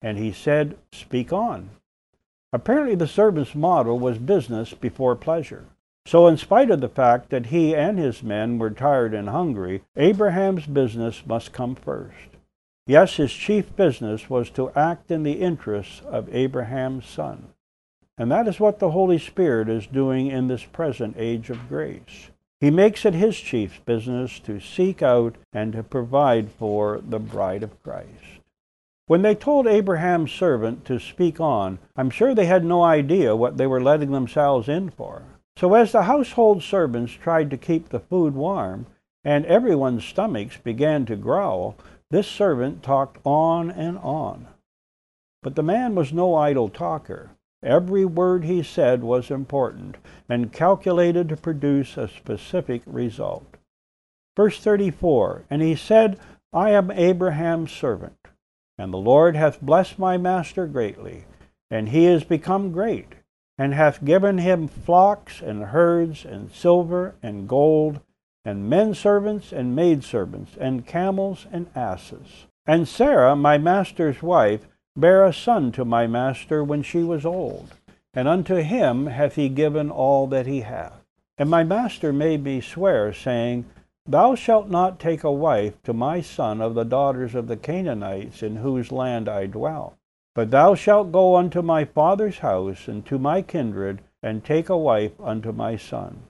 And 0.03 0.19
he 0.19 0.31
said, 0.31 0.77
Speak 0.93 1.33
on. 1.33 1.71
Apparently, 2.53 2.95
the 2.95 3.07
servant's 3.07 3.55
motto 3.55 3.95
was 3.95 4.19
business 4.19 4.75
before 4.75 5.17
pleasure. 5.17 5.65
So, 6.05 6.27
in 6.27 6.37
spite 6.37 6.71
of 6.71 6.83
the 6.83 6.91
fact 6.91 7.31
that 7.31 7.47
he 7.47 7.75
and 7.75 7.99
his 7.99 8.23
men 8.23 8.59
were 8.59 8.69
tired 8.69 9.15
and 9.15 9.31
hungry, 9.31 9.83
Abraham's 9.97 10.67
business 10.67 11.23
must 11.25 11.55
come 11.55 11.75
first. 11.75 12.29
Yes, 12.87 13.17
his 13.17 13.33
chief 13.33 13.75
business 13.75 14.29
was 14.29 14.51
to 14.51 14.73
act 14.73 15.11
in 15.11 15.23
the 15.23 15.41
interests 15.41 16.03
of 16.05 16.29
Abraham's 16.29 17.07
son. 17.07 17.55
And 18.19 18.31
that 18.31 18.47
is 18.47 18.61
what 18.61 18.81
the 18.81 18.91
Holy 18.91 19.19
Spirit 19.19 19.71
is 19.71 19.87
doing 19.87 20.27
in 20.27 20.47
this 20.47 20.63
present 20.63 21.15
age 21.17 21.49
of 21.49 21.71
grace. 21.71 22.30
He 22.61 22.71
makes 22.71 23.07
it 23.07 23.15
his 23.15 23.39
chief 23.39 23.83
business 23.87 24.39
to 24.41 24.61
seek 24.61 25.03
out 25.03 25.37
and 25.53 25.73
to 25.73 25.83
provide 25.83 26.51
for 26.51 27.01
the 27.01 27.19
bride 27.19 27.63
of 27.63 27.83
Christ. 27.83 28.41
When 29.07 29.23
they 29.23 29.35
told 29.35 29.67
Abraham's 29.67 30.31
servant 30.31 30.85
to 30.85 31.01
speak 31.01 31.41
on, 31.41 31.79
I'm 31.97 32.11
sure 32.11 32.35
they 32.35 32.45
had 32.45 32.65
no 32.65 32.83
idea 32.83 33.35
what 33.35 33.57
they 33.57 33.67
were 33.67 33.81
letting 33.81 34.13
themselves 34.13 34.69
in 34.69 34.91
for. 34.91 35.23
So 35.57 35.75
as 35.75 35.93
the 35.93 36.03
household 36.03 36.63
servants 36.63 37.13
tried 37.13 37.51
to 37.51 37.57
keep 37.57 37.89
the 37.89 37.99
food 37.99 38.35
warm, 38.35 38.87
and 39.25 39.45
everyone's 39.47 40.05
stomachs 40.05 40.59
began 40.59 41.07
to 41.07 41.17
growl, 41.17 41.77
this 42.11 42.29
servant 42.29 42.83
talked 42.83 43.19
on 43.25 43.71
and 43.71 43.99
on. 43.99 44.49
But 45.43 45.57
the 45.57 45.63
man 45.63 45.95
was 45.95 46.13
no 46.13 46.35
idle 46.35 46.69
talker. 46.69 47.31
Every 47.63 48.05
word 48.05 48.45
he 48.45 48.63
said 48.63 49.03
was 49.03 49.31
important 49.31 49.97
and 50.29 50.53
calculated 50.53 51.29
to 51.29 51.37
produce 51.37 51.97
a 51.97 52.09
specific 52.09 52.83
result. 52.87 53.57
Verse 54.37 54.61
34 54.61 55.45
And 55.51 55.61
he 55.61 55.77
said, 55.77 56.19
I 56.53 56.71
am 56.71 56.91
Abraham's 56.91 57.73
servant, 57.73 58.17
and 58.79 58.93
the 58.93 58.99
Lord 58.99 59.37
hath 59.37 59.61
blessed 59.61 59.99
my 59.99 60.17
master 60.17 60.67
greatly, 60.67 61.25
and 61.71 61.91
he 61.91 62.07
is 62.07 62.25
become 62.25 62.73
great 62.73 63.15
and 63.61 63.75
hath 63.75 64.03
given 64.07 64.39
him 64.39 64.67
flocks 64.67 65.43
and 65.43 65.65
herds 65.65 66.25
and 66.25 66.51
silver 66.51 67.15
and 67.23 67.47
gold 67.47 68.01
and 68.43 68.71
men 68.71 68.95
servants 68.95 69.53
and 69.53 69.77
maid 69.77 70.03
servants 70.03 70.53
and 70.59 70.87
camels 70.87 71.47
and 71.53 71.69
asses. 71.75 72.47
And 72.65 72.89
Sarah, 72.89 73.37
my 73.37 73.59
master's 73.59 74.23
wife, 74.23 74.67
bare 75.01 75.25
a 75.25 75.33
son 75.33 75.73
to 75.73 75.85
my 75.85 76.07
master 76.07 76.63
when 76.63 76.83
she 76.83 77.03
was 77.03 77.25
old, 77.25 77.75
and 78.15 78.29
unto 78.29 78.57
him 78.57 79.07
hath 79.07 79.35
he 79.37 79.49
given 79.49 79.91
all 79.91 80.27
that 80.27 80.47
he 80.47 80.61
hath. 80.61 81.05
And 81.39 81.49
my 81.49 81.65
master 81.65 82.13
made 82.13 82.45
me 82.45 82.61
swear, 82.61 83.13
saying, 83.13 83.65
Thou 84.07 84.35
shalt 84.35 84.69
not 84.69 85.01
take 85.01 85.25
a 85.25 85.33
wife 85.33 85.83
to 85.85 85.93
my 85.93 86.21
son 86.21 86.61
of 86.61 86.75
the 86.75 86.85
daughters 86.85 87.35
of 87.35 87.47
the 87.47 87.57
Canaanites 87.57 88.43
in 88.43 88.57
whose 88.57 88.93
land 88.93 89.29
I 89.29 89.47
dwell. 89.47 89.97
But 90.35 90.51
thou 90.51 90.75
shalt 90.75 91.13
go 91.13 91.37
unto 91.37 91.63
my 91.63 91.85
father's 91.85 92.39
house 92.39 92.89
and 92.89 93.05
to 93.07 93.19
my 93.19 93.43
kindred, 93.43 94.03
and 94.23 94.45
take 94.45 94.69
a 94.69 94.77
wife 94.77 95.19
unto 95.21 95.51
my 95.51 95.77
son. 95.77 96.25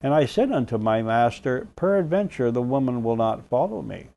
And 0.00 0.14
I 0.14 0.26
said 0.26 0.52
unto 0.52 0.78
my 0.78 1.02
master, 1.02 1.66
Peradventure 1.76 2.50
the 2.50 2.62
woman 2.62 3.02
will 3.02 3.16
not 3.16 3.48
follow 3.48 3.82
me. 3.82 4.08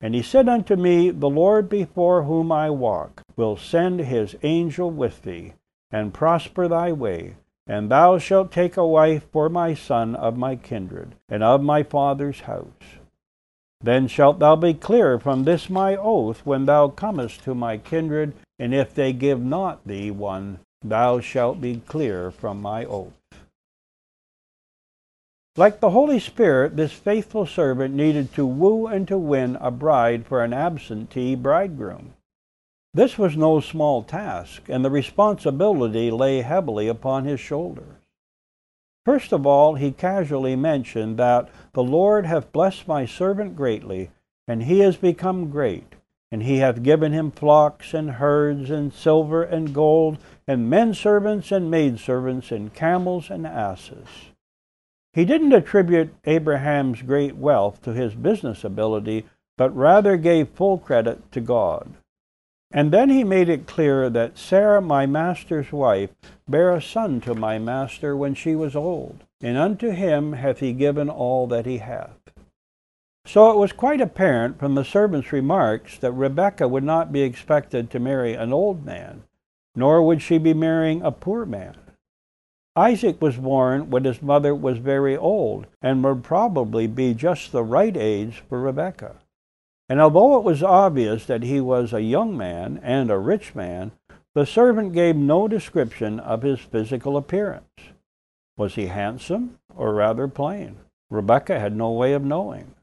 And 0.00 0.14
he 0.14 0.22
said 0.22 0.48
unto 0.48 0.76
me, 0.76 1.10
The 1.10 1.30
Lord 1.30 1.68
before 1.68 2.24
whom 2.24 2.52
I 2.52 2.70
walk 2.70 3.22
will 3.36 3.56
send 3.56 4.00
his 4.00 4.36
angel 4.42 4.90
with 4.90 5.22
thee, 5.22 5.54
and 5.90 6.12
prosper 6.12 6.68
thy 6.68 6.92
way, 6.92 7.36
and 7.66 7.90
thou 7.90 8.18
shalt 8.18 8.52
take 8.52 8.76
a 8.76 8.86
wife 8.86 9.24
for 9.32 9.48
my 9.48 9.74
son 9.74 10.14
of 10.14 10.36
my 10.36 10.56
kindred, 10.56 11.14
and 11.28 11.42
of 11.42 11.62
my 11.62 11.82
father's 11.82 12.40
house. 12.40 12.98
Then 13.80 14.06
shalt 14.08 14.38
thou 14.38 14.56
be 14.56 14.74
clear 14.74 15.18
from 15.18 15.44
this 15.44 15.70
my 15.70 15.96
oath 15.96 16.44
when 16.44 16.66
thou 16.66 16.88
comest 16.88 17.42
to 17.44 17.54
my 17.54 17.76
kindred, 17.76 18.34
and 18.58 18.74
if 18.74 18.94
they 18.94 19.12
give 19.12 19.40
not 19.40 19.86
thee 19.86 20.10
one, 20.10 20.60
thou 20.82 21.20
shalt 21.20 21.60
be 21.60 21.76
clear 21.86 22.30
from 22.30 22.60
my 22.60 22.84
oath. 22.84 23.15
Like 25.58 25.80
the 25.80 25.88
Holy 25.88 26.18
Spirit, 26.18 26.76
this 26.76 26.92
faithful 26.92 27.46
servant 27.46 27.94
needed 27.94 28.34
to 28.34 28.44
woo 28.44 28.86
and 28.86 29.08
to 29.08 29.16
win 29.16 29.56
a 29.56 29.70
bride 29.70 30.26
for 30.26 30.44
an 30.44 30.52
absentee 30.52 31.34
bridegroom. 31.34 32.12
This 32.92 33.16
was 33.16 33.38
no 33.38 33.60
small 33.60 34.02
task, 34.02 34.64
and 34.68 34.84
the 34.84 34.90
responsibility 34.90 36.10
lay 36.10 36.42
heavily 36.42 36.88
upon 36.88 37.24
his 37.24 37.40
shoulders. 37.40 37.96
First 39.06 39.32
of 39.32 39.46
all, 39.46 39.76
he 39.76 39.92
casually 39.92 40.56
mentioned 40.56 41.16
that 41.16 41.48
the 41.72 41.82
Lord 41.82 42.26
hath 42.26 42.52
blessed 42.52 42.86
my 42.86 43.06
servant 43.06 43.56
greatly, 43.56 44.10
and 44.46 44.64
he 44.64 44.82
is 44.82 44.96
become 44.96 45.48
great, 45.48 45.94
and 46.30 46.42
he 46.42 46.58
hath 46.58 46.82
given 46.82 47.12
him 47.12 47.30
flocks 47.30 47.94
and 47.94 48.10
herds 48.10 48.68
and 48.68 48.92
silver 48.92 49.42
and 49.42 49.72
gold, 49.72 50.18
and 50.46 50.68
men 50.68 50.92
servants 50.92 51.50
and 51.50 51.70
maid 51.70 51.98
servants, 51.98 52.52
and 52.52 52.74
camels 52.74 53.30
and 53.30 53.46
asses. 53.46 54.06
He 55.16 55.24
didn't 55.24 55.54
attribute 55.54 56.14
Abraham's 56.26 57.00
great 57.00 57.36
wealth 57.36 57.80
to 57.84 57.94
his 57.94 58.14
business 58.14 58.64
ability, 58.64 59.24
but 59.56 59.74
rather 59.74 60.18
gave 60.18 60.50
full 60.50 60.76
credit 60.76 61.32
to 61.32 61.40
God. 61.40 61.94
And 62.70 62.92
then 62.92 63.08
he 63.08 63.24
made 63.24 63.48
it 63.48 63.66
clear 63.66 64.10
that 64.10 64.36
Sarah, 64.36 64.82
my 64.82 65.06
master's 65.06 65.72
wife, 65.72 66.10
bare 66.46 66.74
a 66.74 66.82
son 66.82 67.22
to 67.22 67.34
my 67.34 67.58
master 67.58 68.14
when 68.14 68.34
she 68.34 68.54
was 68.54 68.76
old, 68.76 69.24
and 69.40 69.56
unto 69.56 69.88
him 69.88 70.34
hath 70.34 70.58
he 70.58 70.74
given 70.74 71.08
all 71.08 71.46
that 71.46 71.64
he 71.64 71.78
hath. 71.78 72.18
So 73.24 73.50
it 73.50 73.56
was 73.56 73.72
quite 73.72 74.02
apparent 74.02 74.58
from 74.58 74.74
the 74.74 74.84
servant's 74.84 75.32
remarks 75.32 75.96
that 75.96 76.12
Rebekah 76.12 76.68
would 76.68 76.84
not 76.84 77.10
be 77.10 77.22
expected 77.22 77.90
to 77.90 77.98
marry 77.98 78.34
an 78.34 78.52
old 78.52 78.84
man, 78.84 79.22
nor 79.74 80.02
would 80.02 80.20
she 80.20 80.36
be 80.36 80.52
marrying 80.52 81.00
a 81.00 81.10
poor 81.10 81.46
man. 81.46 81.76
Isaac 82.76 83.22
was 83.22 83.36
born 83.36 83.88
when 83.88 84.04
his 84.04 84.20
mother 84.20 84.54
was 84.54 84.76
very 84.76 85.16
old, 85.16 85.66
and 85.80 86.04
would 86.04 86.22
probably 86.22 86.86
be 86.86 87.14
just 87.14 87.50
the 87.50 87.64
right 87.64 87.96
age 87.96 88.42
for 88.48 88.60
Rebekah. 88.60 89.16
And 89.88 90.00
although 90.00 90.36
it 90.36 90.44
was 90.44 90.62
obvious 90.62 91.24
that 91.26 91.42
he 91.42 91.60
was 91.60 91.92
a 91.92 92.02
young 92.02 92.36
man 92.36 92.78
and 92.82 93.10
a 93.10 93.18
rich 93.18 93.54
man, 93.54 93.92
the 94.34 94.44
servant 94.44 94.92
gave 94.92 95.16
no 95.16 95.48
description 95.48 96.20
of 96.20 96.42
his 96.42 96.60
physical 96.60 97.16
appearance. 97.16 97.64
Was 98.58 98.74
he 98.74 98.86
handsome 98.86 99.58
or 99.74 99.94
rather 99.94 100.28
plain? 100.28 100.76
Rebekah 101.10 101.58
had 101.58 101.74
no 101.74 101.92
way 101.92 102.12
of 102.12 102.24
knowing. 102.24 102.74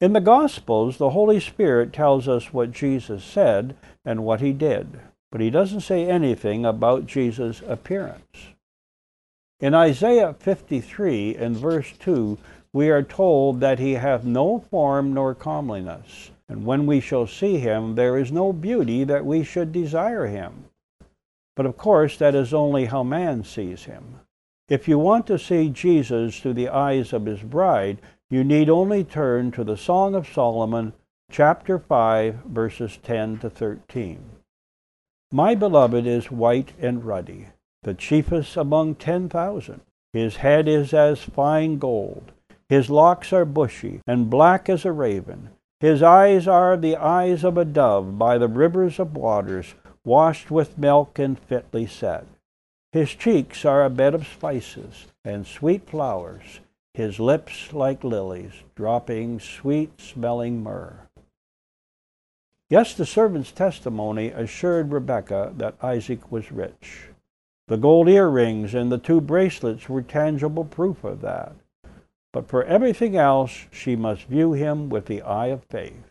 In 0.00 0.12
the 0.12 0.20
Gospels, 0.20 0.98
the 0.98 1.10
Holy 1.10 1.40
Spirit 1.40 1.92
tells 1.92 2.28
us 2.28 2.52
what 2.52 2.72
Jesus 2.72 3.24
said 3.24 3.76
and 4.04 4.24
what 4.24 4.42
he 4.42 4.52
did, 4.52 5.00
but 5.32 5.40
he 5.40 5.48
doesn't 5.48 5.80
say 5.80 6.06
anything 6.06 6.66
about 6.66 7.06
Jesus' 7.06 7.62
appearance. 7.66 8.53
In 9.60 9.72
Isaiah 9.72 10.34
53 10.34 11.36
and 11.36 11.56
verse 11.56 11.92
2, 12.00 12.38
we 12.72 12.90
are 12.90 13.04
told 13.04 13.60
that 13.60 13.78
he 13.78 13.92
hath 13.92 14.24
no 14.24 14.58
form 14.58 15.14
nor 15.14 15.34
comeliness, 15.34 16.32
and 16.48 16.66
when 16.66 16.86
we 16.86 16.98
shall 16.98 17.26
see 17.26 17.58
him, 17.58 17.94
there 17.94 18.18
is 18.18 18.32
no 18.32 18.52
beauty 18.52 19.04
that 19.04 19.24
we 19.24 19.44
should 19.44 19.70
desire 19.70 20.26
him. 20.26 20.64
But 21.54 21.66
of 21.66 21.76
course, 21.76 22.16
that 22.18 22.34
is 22.34 22.52
only 22.52 22.86
how 22.86 23.04
man 23.04 23.44
sees 23.44 23.84
him. 23.84 24.20
If 24.68 24.88
you 24.88 24.98
want 24.98 25.26
to 25.28 25.38
see 25.38 25.68
Jesus 25.68 26.40
through 26.40 26.54
the 26.54 26.68
eyes 26.68 27.12
of 27.12 27.26
his 27.26 27.42
bride, 27.42 27.98
you 28.30 28.42
need 28.42 28.68
only 28.68 29.04
turn 29.04 29.52
to 29.52 29.62
the 29.62 29.76
Song 29.76 30.16
of 30.16 30.26
Solomon, 30.26 30.94
chapter 31.30 31.78
5, 31.78 32.34
verses 32.46 32.98
10 33.04 33.38
to 33.38 33.50
13. 33.50 34.18
My 35.30 35.54
beloved 35.54 36.06
is 36.06 36.30
white 36.30 36.72
and 36.80 37.04
ruddy, 37.04 37.48
the 37.84 37.94
chiefest 37.94 38.56
among 38.56 38.96
ten 38.96 39.28
thousand. 39.28 39.80
His 40.12 40.36
head 40.36 40.68
is 40.68 40.92
as 40.92 41.22
fine 41.22 41.78
gold 41.78 42.32
his 42.68 42.88
locks 42.88 43.32
are 43.32 43.44
bushy 43.44 44.00
and 44.06 44.30
black 44.30 44.68
as 44.68 44.84
a 44.84 44.92
raven. 44.92 45.50
His 45.80 46.02
eyes 46.02 46.48
are 46.48 46.76
the 46.76 46.96
eyes 46.96 47.44
of 47.44 47.58
a 47.58 47.64
dove 47.64 48.18
by 48.18 48.38
the 48.38 48.48
rivers 48.48 48.98
of 48.98 49.16
waters, 49.16 49.74
washed 50.04 50.50
with 50.50 50.78
milk 50.78 51.18
and 51.18 51.38
fitly 51.38 51.86
set. 51.86 52.26
His 52.92 53.10
cheeks 53.10 53.64
are 53.64 53.84
a 53.84 53.90
bed 53.90 54.14
of 54.14 54.26
spices 54.26 55.06
and 55.24 55.46
sweet 55.46 55.88
flowers, 55.88 56.60
his 56.94 57.20
lips 57.20 57.72
like 57.72 58.02
lilies, 58.02 58.52
dropping 58.76 59.40
sweet 59.40 60.00
smelling 60.00 60.62
myrrh. 60.62 61.08
Yes, 62.70 62.94
the 62.94 63.04
servant's 63.04 63.52
testimony 63.52 64.28
assured 64.28 64.90
Rebekah 64.90 65.52
that 65.58 65.76
Isaac 65.82 66.32
was 66.32 66.50
rich. 66.50 67.08
The 67.68 67.76
gold 67.76 68.08
earrings 68.08 68.74
and 68.74 68.92
the 68.92 68.98
two 68.98 69.20
bracelets 69.20 69.88
were 69.88 70.02
tangible 70.02 70.64
proof 70.64 71.04
of 71.04 71.20
that 71.22 71.54
but 72.34 72.48
for 72.48 72.64
everything 72.64 73.16
else 73.16 73.66
she 73.70 73.94
must 73.94 74.24
view 74.24 74.52
him 74.54 74.88
with 74.88 75.06
the 75.06 75.22
eye 75.22 75.46
of 75.46 75.62
faith. 75.70 76.10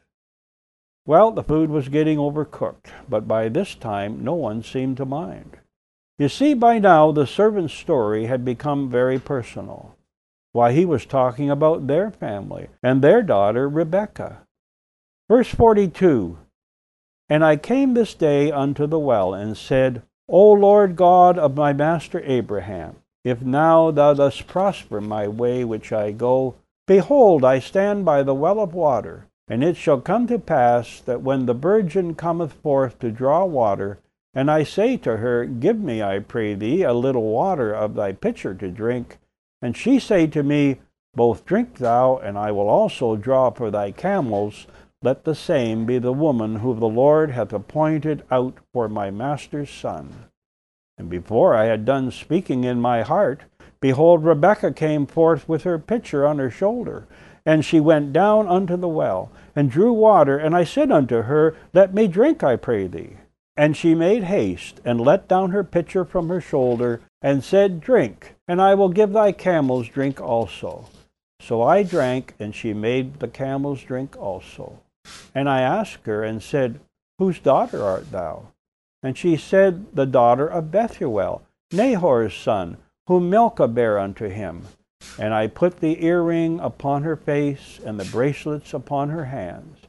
Well, 1.05 1.31
the 1.31 1.43
food 1.43 1.69
was 1.69 1.89
getting 1.89 2.17
overcooked, 2.17 2.87
but 3.09 3.27
by 3.27 3.49
this 3.49 3.75
time 3.75 4.23
no 4.23 4.33
one 4.33 4.63
seemed 4.63 4.95
to 4.97 5.05
mind. 5.05 5.57
You 6.17 6.29
see, 6.29 6.53
by 6.53 6.79
now 6.79 7.11
the 7.11 7.27
servant's 7.27 7.73
story 7.73 8.27
had 8.27 8.45
become 8.45 8.89
very 8.89 9.19
personal. 9.19 9.97
Why, 10.53 10.71
he 10.71 10.85
was 10.85 11.05
talking 11.05 11.49
about 11.49 11.87
their 11.87 12.09
family 12.09 12.69
and 12.81 13.01
their 13.01 13.21
daughter 13.21 13.67
Rebekah. 13.67 14.47
Verse 15.27 15.49
42 15.49 16.37
And 17.27 17.43
I 17.43 17.57
came 17.57 17.95
this 17.95 18.13
day 18.13 18.49
unto 18.49 18.87
the 18.87 18.99
well, 18.99 19.33
and 19.33 19.57
said, 19.57 20.03
O 20.35 20.51
Lord 20.51 20.95
God 20.95 21.37
of 21.37 21.55
my 21.55 21.73
master 21.73 22.19
Abraham, 22.25 22.95
if 23.23 23.43
now 23.43 23.91
thou 23.91 24.15
dost 24.15 24.47
prosper 24.47 24.99
my 24.99 25.27
way 25.27 25.63
which 25.63 25.93
I 25.93 26.11
go, 26.11 26.55
behold, 26.87 27.45
I 27.45 27.59
stand 27.59 28.03
by 28.03 28.23
the 28.23 28.33
well 28.33 28.59
of 28.59 28.73
water. 28.73 29.27
And 29.47 29.63
it 29.63 29.77
shall 29.77 30.01
come 30.01 30.25
to 30.25 30.39
pass 30.39 30.99
that 31.01 31.21
when 31.21 31.45
the 31.45 31.53
virgin 31.53 32.15
cometh 32.15 32.53
forth 32.53 32.97
to 33.01 33.11
draw 33.11 33.45
water, 33.45 33.99
and 34.33 34.49
I 34.49 34.63
say 34.63 34.97
to 34.97 35.17
her, 35.17 35.45
Give 35.45 35.79
me, 35.79 36.01
I 36.01 36.17
pray 36.17 36.55
thee, 36.55 36.81
a 36.81 36.93
little 36.93 37.29
water 37.29 37.71
of 37.71 37.93
thy 37.93 38.13
pitcher 38.13 38.55
to 38.55 38.71
drink, 38.71 39.19
and 39.61 39.77
she 39.77 39.99
say 39.99 40.25
to 40.25 40.41
me, 40.41 40.79
Both 41.13 41.45
drink 41.45 41.77
thou, 41.77 42.17
and 42.17 42.39
I 42.39 42.51
will 42.51 42.69
also 42.69 43.15
draw 43.15 43.51
for 43.51 43.69
thy 43.69 43.91
camels, 43.91 44.65
let 45.03 45.25
the 45.25 45.35
same 45.35 45.85
be 45.85 45.99
the 45.99 46.13
woman 46.13 46.55
whom 46.55 46.79
the 46.79 46.87
Lord 46.87 47.31
hath 47.31 47.51
appointed 47.51 48.23
out 48.31 48.57
for 48.71 48.87
my 48.87 49.11
master's 49.11 49.69
son. 49.69 50.29
And 50.97 51.09
before 51.09 51.53
I 51.53 51.65
had 51.65 51.83
done 51.83 52.09
speaking 52.09 52.63
in 52.63 52.79
my 52.79 53.01
heart, 53.01 53.41
behold, 53.81 54.23
Rebekah 54.23 54.71
came 54.71 55.05
forth 55.05 55.47
with 55.49 55.63
her 55.63 55.77
pitcher 55.77 56.25
on 56.25 56.39
her 56.39 56.49
shoulder. 56.49 57.05
And 57.45 57.65
she 57.65 57.81
went 57.81 58.13
down 58.13 58.47
unto 58.47 58.77
the 58.77 58.87
well, 58.87 59.29
and 59.53 59.69
drew 59.69 59.91
water. 59.91 60.37
And 60.37 60.55
I 60.55 60.63
said 60.63 60.89
unto 60.89 61.23
her, 61.23 61.57
Let 61.73 61.93
me 61.93 62.07
drink, 62.07 62.41
I 62.41 62.55
pray 62.55 62.87
thee. 62.87 63.17
And 63.57 63.75
she 63.75 63.93
made 63.93 64.23
haste, 64.23 64.79
and 64.85 65.01
let 65.01 65.27
down 65.27 65.51
her 65.51 65.65
pitcher 65.65 66.05
from 66.05 66.29
her 66.29 66.39
shoulder, 66.39 67.01
and 67.21 67.43
said, 67.43 67.81
Drink, 67.81 68.35
and 68.47 68.61
I 68.61 68.75
will 68.75 68.87
give 68.87 69.11
thy 69.11 69.33
camels 69.33 69.89
drink 69.89 70.21
also. 70.21 70.87
So 71.41 71.61
I 71.61 71.83
drank, 71.83 72.35
and 72.39 72.55
she 72.55 72.73
made 72.73 73.19
the 73.19 73.27
camels 73.27 73.83
drink 73.83 74.15
also. 74.15 74.79
And 75.35 75.49
I 75.49 75.61
asked 75.61 76.05
her, 76.05 76.23
and 76.23 76.41
said, 76.41 76.79
Whose 77.17 77.39
daughter 77.39 77.83
art 77.83 78.11
thou? 78.11 78.47
And 79.01 79.17
she 79.17 79.35
said, 79.35 79.95
The 79.95 80.05
daughter 80.05 80.47
of 80.47 80.71
Bethuel, 80.71 81.41
Nahor's 81.71 82.35
son, 82.35 82.77
whom 83.07 83.29
Milcah 83.29 83.67
bare 83.67 83.99
unto 83.99 84.29
him. 84.29 84.63
And 85.19 85.33
I 85.33 85.47
put 85.47 85.79
the 85.79 86.03
earring 86.03 86.59
upon 86.59 87.03
her 87.03 87.15
face, 87.15 87.79
and 87.85 87.99
the 87.99 88.05
bracelets 88.05 88.73
upon 88.73 89.09
her 89.09 89.25
hands. 89.25 89.79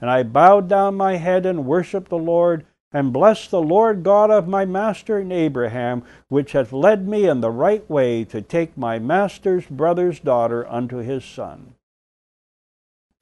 And 0.00 0.10
I 0.10 0.22
bowed 0.24 0.68
down 0.68 0.96
my 0.96 1.16
head 1.16 1.46
and 1.46 1.66
worshipped 1.66 2.08
the 2.08 2.18
Lord, 2.18 2.66
and 2.92 3.12
blessed 3.12 3.50
the 3.50 3.62
Lord 3.62 4.02
God 4.02 4.30
of 4.30 4.48
my 4.48 4.64
master 4.64 5.18
Abraham, 5.18 6.02
which 6.28 6.52
hath 6.52 6.72
led 6.72 7.06
me 7.06 7.26
in 7.26 7.40
the 7.40 7.50
right 7.50 7.88
way 7.88 8.24
to 8.24 8.42
take 8.42 8.76
my 8.76 8.98
master's 8.98 9.66
brother's 9.66 10.20
daughter 10.20 10.68
unto 10.68 10.98
his 10.98 11.24
son. 11.24 11.74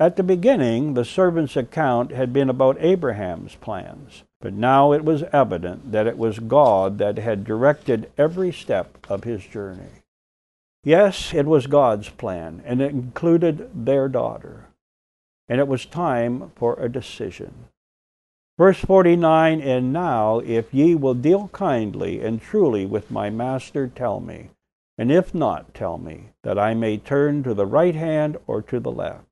At 0.03 0.17
the 0.17 0.25
beginning, 0.25 0.95
the 0.95 1.05
servant's 1.05 1.57
account 1.57 2.11
had 2.11 2.33
been 2.33 2.51
about 2.51 2.77
Abraham's 2.81 3.55
plans, 3.55 4.25
but 4.41 4.53
now 4.53 4.91
it 4.93 5.05
was 5.05 5.23
evident 5.33 5.93
that 5.93 6.09
it 6.09 6.19
was 6.19 6.41
God 6.41 6.99
that 6.99 7.19
had 7.19 7.45
directed 7.45 8.11
every 8.19 8.51
step 8.51 8.99
of 9.09 9.23
his 9.23 9.47
journey. 9.47 10.03
Yes, 10.83 11.33
it 11.33 11.47
was 11.47 11.69
God's 11.69 12.09
plan, 12.09 12.65
and 12.65 12.83
it 12.83 12.91
included 12.91 13.87
their 13.87 14.09
daughter. 14.09 14.67
And 15.49 15.61
it 15.61 15.69
was 15.69 15.87
time 15.87 16.51
for 16.57 16.75
a 16.81 16.89
decision. 16.89 17.67
Verse 18.59 18.81
49 18.81 19.61
And 19.61 19.93
now, 19.93 20.41
if 20.41 20.75
ye 20.75 20.97
will 20.97 21.15
deal 21.15 21.47
kindly 21.53 22.21
and 22.21 22.43
truly 22.43 22.87
with 22.87 23.13
my 23.13 23.31
master, 23.31 23.87
tell 23.87 24.19
me. 24.19 24.51
And 24.99 25.13
if 25.13 25.33
not, 25.33 25.75
tell 25.75 25.97
me, 25.97 26.31
that 26.43 26.59
I 26.59 26.75
may 26.75 26.97
turn 26.97 27.45
to 27.45 27.55
the 27.55 27.67
right 27.67 27.95
hand 27.95 28.37
or 28.49 28.63
to 28.63 28.81
the 28.81 28.91
left. 28.91 29.27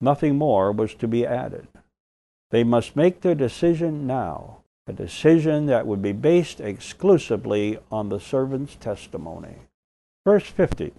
Nothing 0.00 0.36
more 0.36 0.72
was 0.72 0.94
to 0.94 1.08
be 1.08 1.26
added. 1.26 1.68
They 2.50 2.64
must 2.64 2.96
make 2.96 3.20
their 3.20 3.34
decision 3.34 4.06
now, 4.06 4.62
a 4.86 4.92
decision 4.92 5.66
that 5.66 5.86
would 5.86 6.02
be 6.02 6.12
based 6.12 6.60
exclusively 6.60 7.78
on 7.92 8.08
the 8.08 8.18
servant's 8.18 8.74
testimony. 8.74 9.56
Verse 10.24 10.46
50 10.46 10.92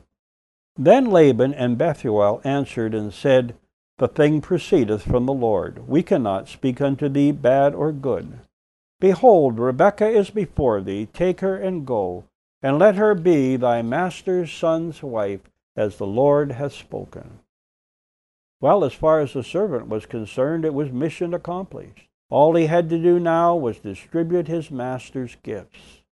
Then 0.78 1.12
Laban 1.12 1.54
and 1.54 1.78
Bethuel 1.78 2.42
answered 2.44 2.94
and 2.94 3.14
said, 3.14 3.56
The 3.98 4.08
thing 4.08 4.40
proceedeth 4.40 5.04
from 5.04 5.26
the 5.26 5.34
Lord. 5.34 5.88
We 5.88 6.04
cannot 6.04 6.48
speak 6.48 6.80
unto 6.80 7.10
thee 7.10 7.32
bad 7.32 7.76
or 7.76 7.92
good. 7.92 8.40
Behold, 9.02 9.60
Rebekah 9.60 10.08
is 10.08 10.30
before 10.30 10.80
thee. 10.80 11.08
Take 11.08 11.42
her 11.42 11.58
and 11.58 11.86
go, 11.86 12.24
and 12.62 12.80
let 12.80 12.96
her 12.96 13.16
be 13.16 13.58
thy 13.58 13.82
master's 13.82 14.54
son's 14.54 15.04
wife, 15.04 15.42
as 15.76 15.98
the 15.98 16.08
Lord 16.08 16.54
hath 16.54 16.74
spoken. 16.74 17.40
Well, 18.62 18.86
as 18.86 18.93
far 18.93 19.19
as 19.19 19.34
the 19.34 19.43
servant 19.43 19.89
was 19.89 20.06
concerned, 20.06 20.63
it 20.63 20.74
was 20.74 20.91
mission 20.91 21.34
accomplished. 21.34 22.08
All 22.30 22.56
he 22.56 22.67
had 22.67 22.89
to 22.91 22.97
do 22.97 23.19
now 23.19 23.56
was 23.56 23.80
distribute 23.80 24.47
his 24.47 24.69
master's 24.69 25.36
gifts. 25.43 26.04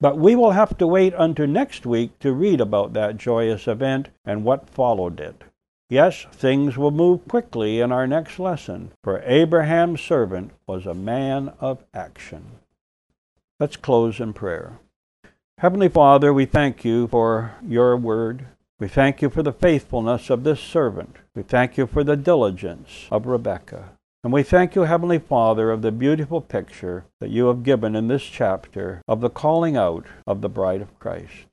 But 0.00 0.16
we 0.16 0.36
will 0.36 0.52
have 0.52 0.78
to 0.78 0.86
wait 0.86 1.12
until 1.18 1.48
next 1.48 1.84
week 1.84 2.16
to 2.20 2.32
read 2.32 2.60
about 2.60 2.92
that 2.92 3.16
joyous 3.16 3.66
event 3.66 4.10
and 4.24 4.44
what 4.44 4.70
followed 4.70 5.18
it. 5.18 5.42
Yes, 5.90 6.26
things 6.30 6.78
will 6.78 6.92
move 6.92 7.26
quickly 7.26 7.80
in 7.80 7.90
our 7.90 8.06
next 8.06 8.38
lesson, 8.38 8.92
for 9.02 9.22
Abraham's 9.24 10.00
servant 10.00 10.52
was 10.66 10.86
a 10.86 10.94
man 10.94 11.52
of 11.60 11.82
action. 11.92 12.44
Let's 13.58 13.76
close 13.76 14.20
in 14.20 14.34
prayer. 14.34 14.78
Heavenly 15.58 15.88
Father, 15.88 16.32
we 16.32 16.44
thank 16.44 16.84
you 16.84 17.08
for 17.08 17.56
your 17.66 17.96
word. 17.96 18.46
We 18.80 18.86
thank 18.86 19.20
you 19.20 19.28
for 19.28 19.42
the 19.42 19.52
faithfulness 19.52 20.30
of 20.30 20.44
this 20.44 20.60
servant. 20.60 21.16
We 21.34 21.42
thank 21.42 21.76
you 21.76 21.88
for 21.88 22.04
the 22.04 22.16
diligence 22.16 23.08
of 23.10 23.26
Rebekah. 23.26 23.90
And 24.22 24.32
we 24.32 24.44
thank 24.44 24.76
you, 24.76 24.82
Heavenly 24.82 25.18
Father, 25.18 25.72
of 25.72 25.82
the 25.82 25.90
beautiful 25.90 26.40
picture 26.40 27.04
that 27.20 27.30
you 27.30 27.46
have 27.46 27.64
given 27.64 27.96
in 27.96 28.06
this 28.06 28.22
chapter 28.22 29.02
of 29.08 29.20
the 29.20 29.30
calling 29.30 29.76
out 29.76 30.06
of 30.28 30.42
the 30.42 30.48
bride 30.48 30.80
of 30.80 30.96
Christ. 31.00 31.46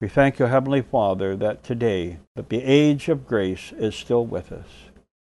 We 0.00 0.06
thank 0.06 0.38
you, 0.38 0.46
Heavenly 0.46 0.82
Father, 0.82 1.34
that 1.34 1.64
today, 1.64 2.18
that 2.36 2.48
the 2.48 2.62
age 2.62 3.08
of 3.08 3.26
grace 3.26 3.72
is 3.72 3.96
still 3.96 4.24
with 4.24 4.52
us, 4.52 4.68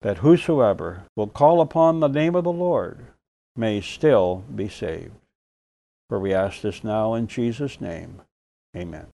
that 0.01 0.17
whosoever 0.17 1.03
will 1.15 1.27
call 1.27 1.61
upon 1.61 2.01
the 2.01 2.09
name 2.09 2.35
of 2.35 2.43
the 2.43 2.51
Lord 2.51 3.07
may 3.55 3.79
still 3.79 4.43
be 4.53 4.67
saved. 4.67 5.13
For 6.09 6.19
we 6.19 6.33
ask 6.33 6.61
this 6.61 6.83
now 6.83 7.13
in 7.13 7.27
Jesus' 7.27 7.79
name. 7.79 8.21
Amen. 8.75 9.07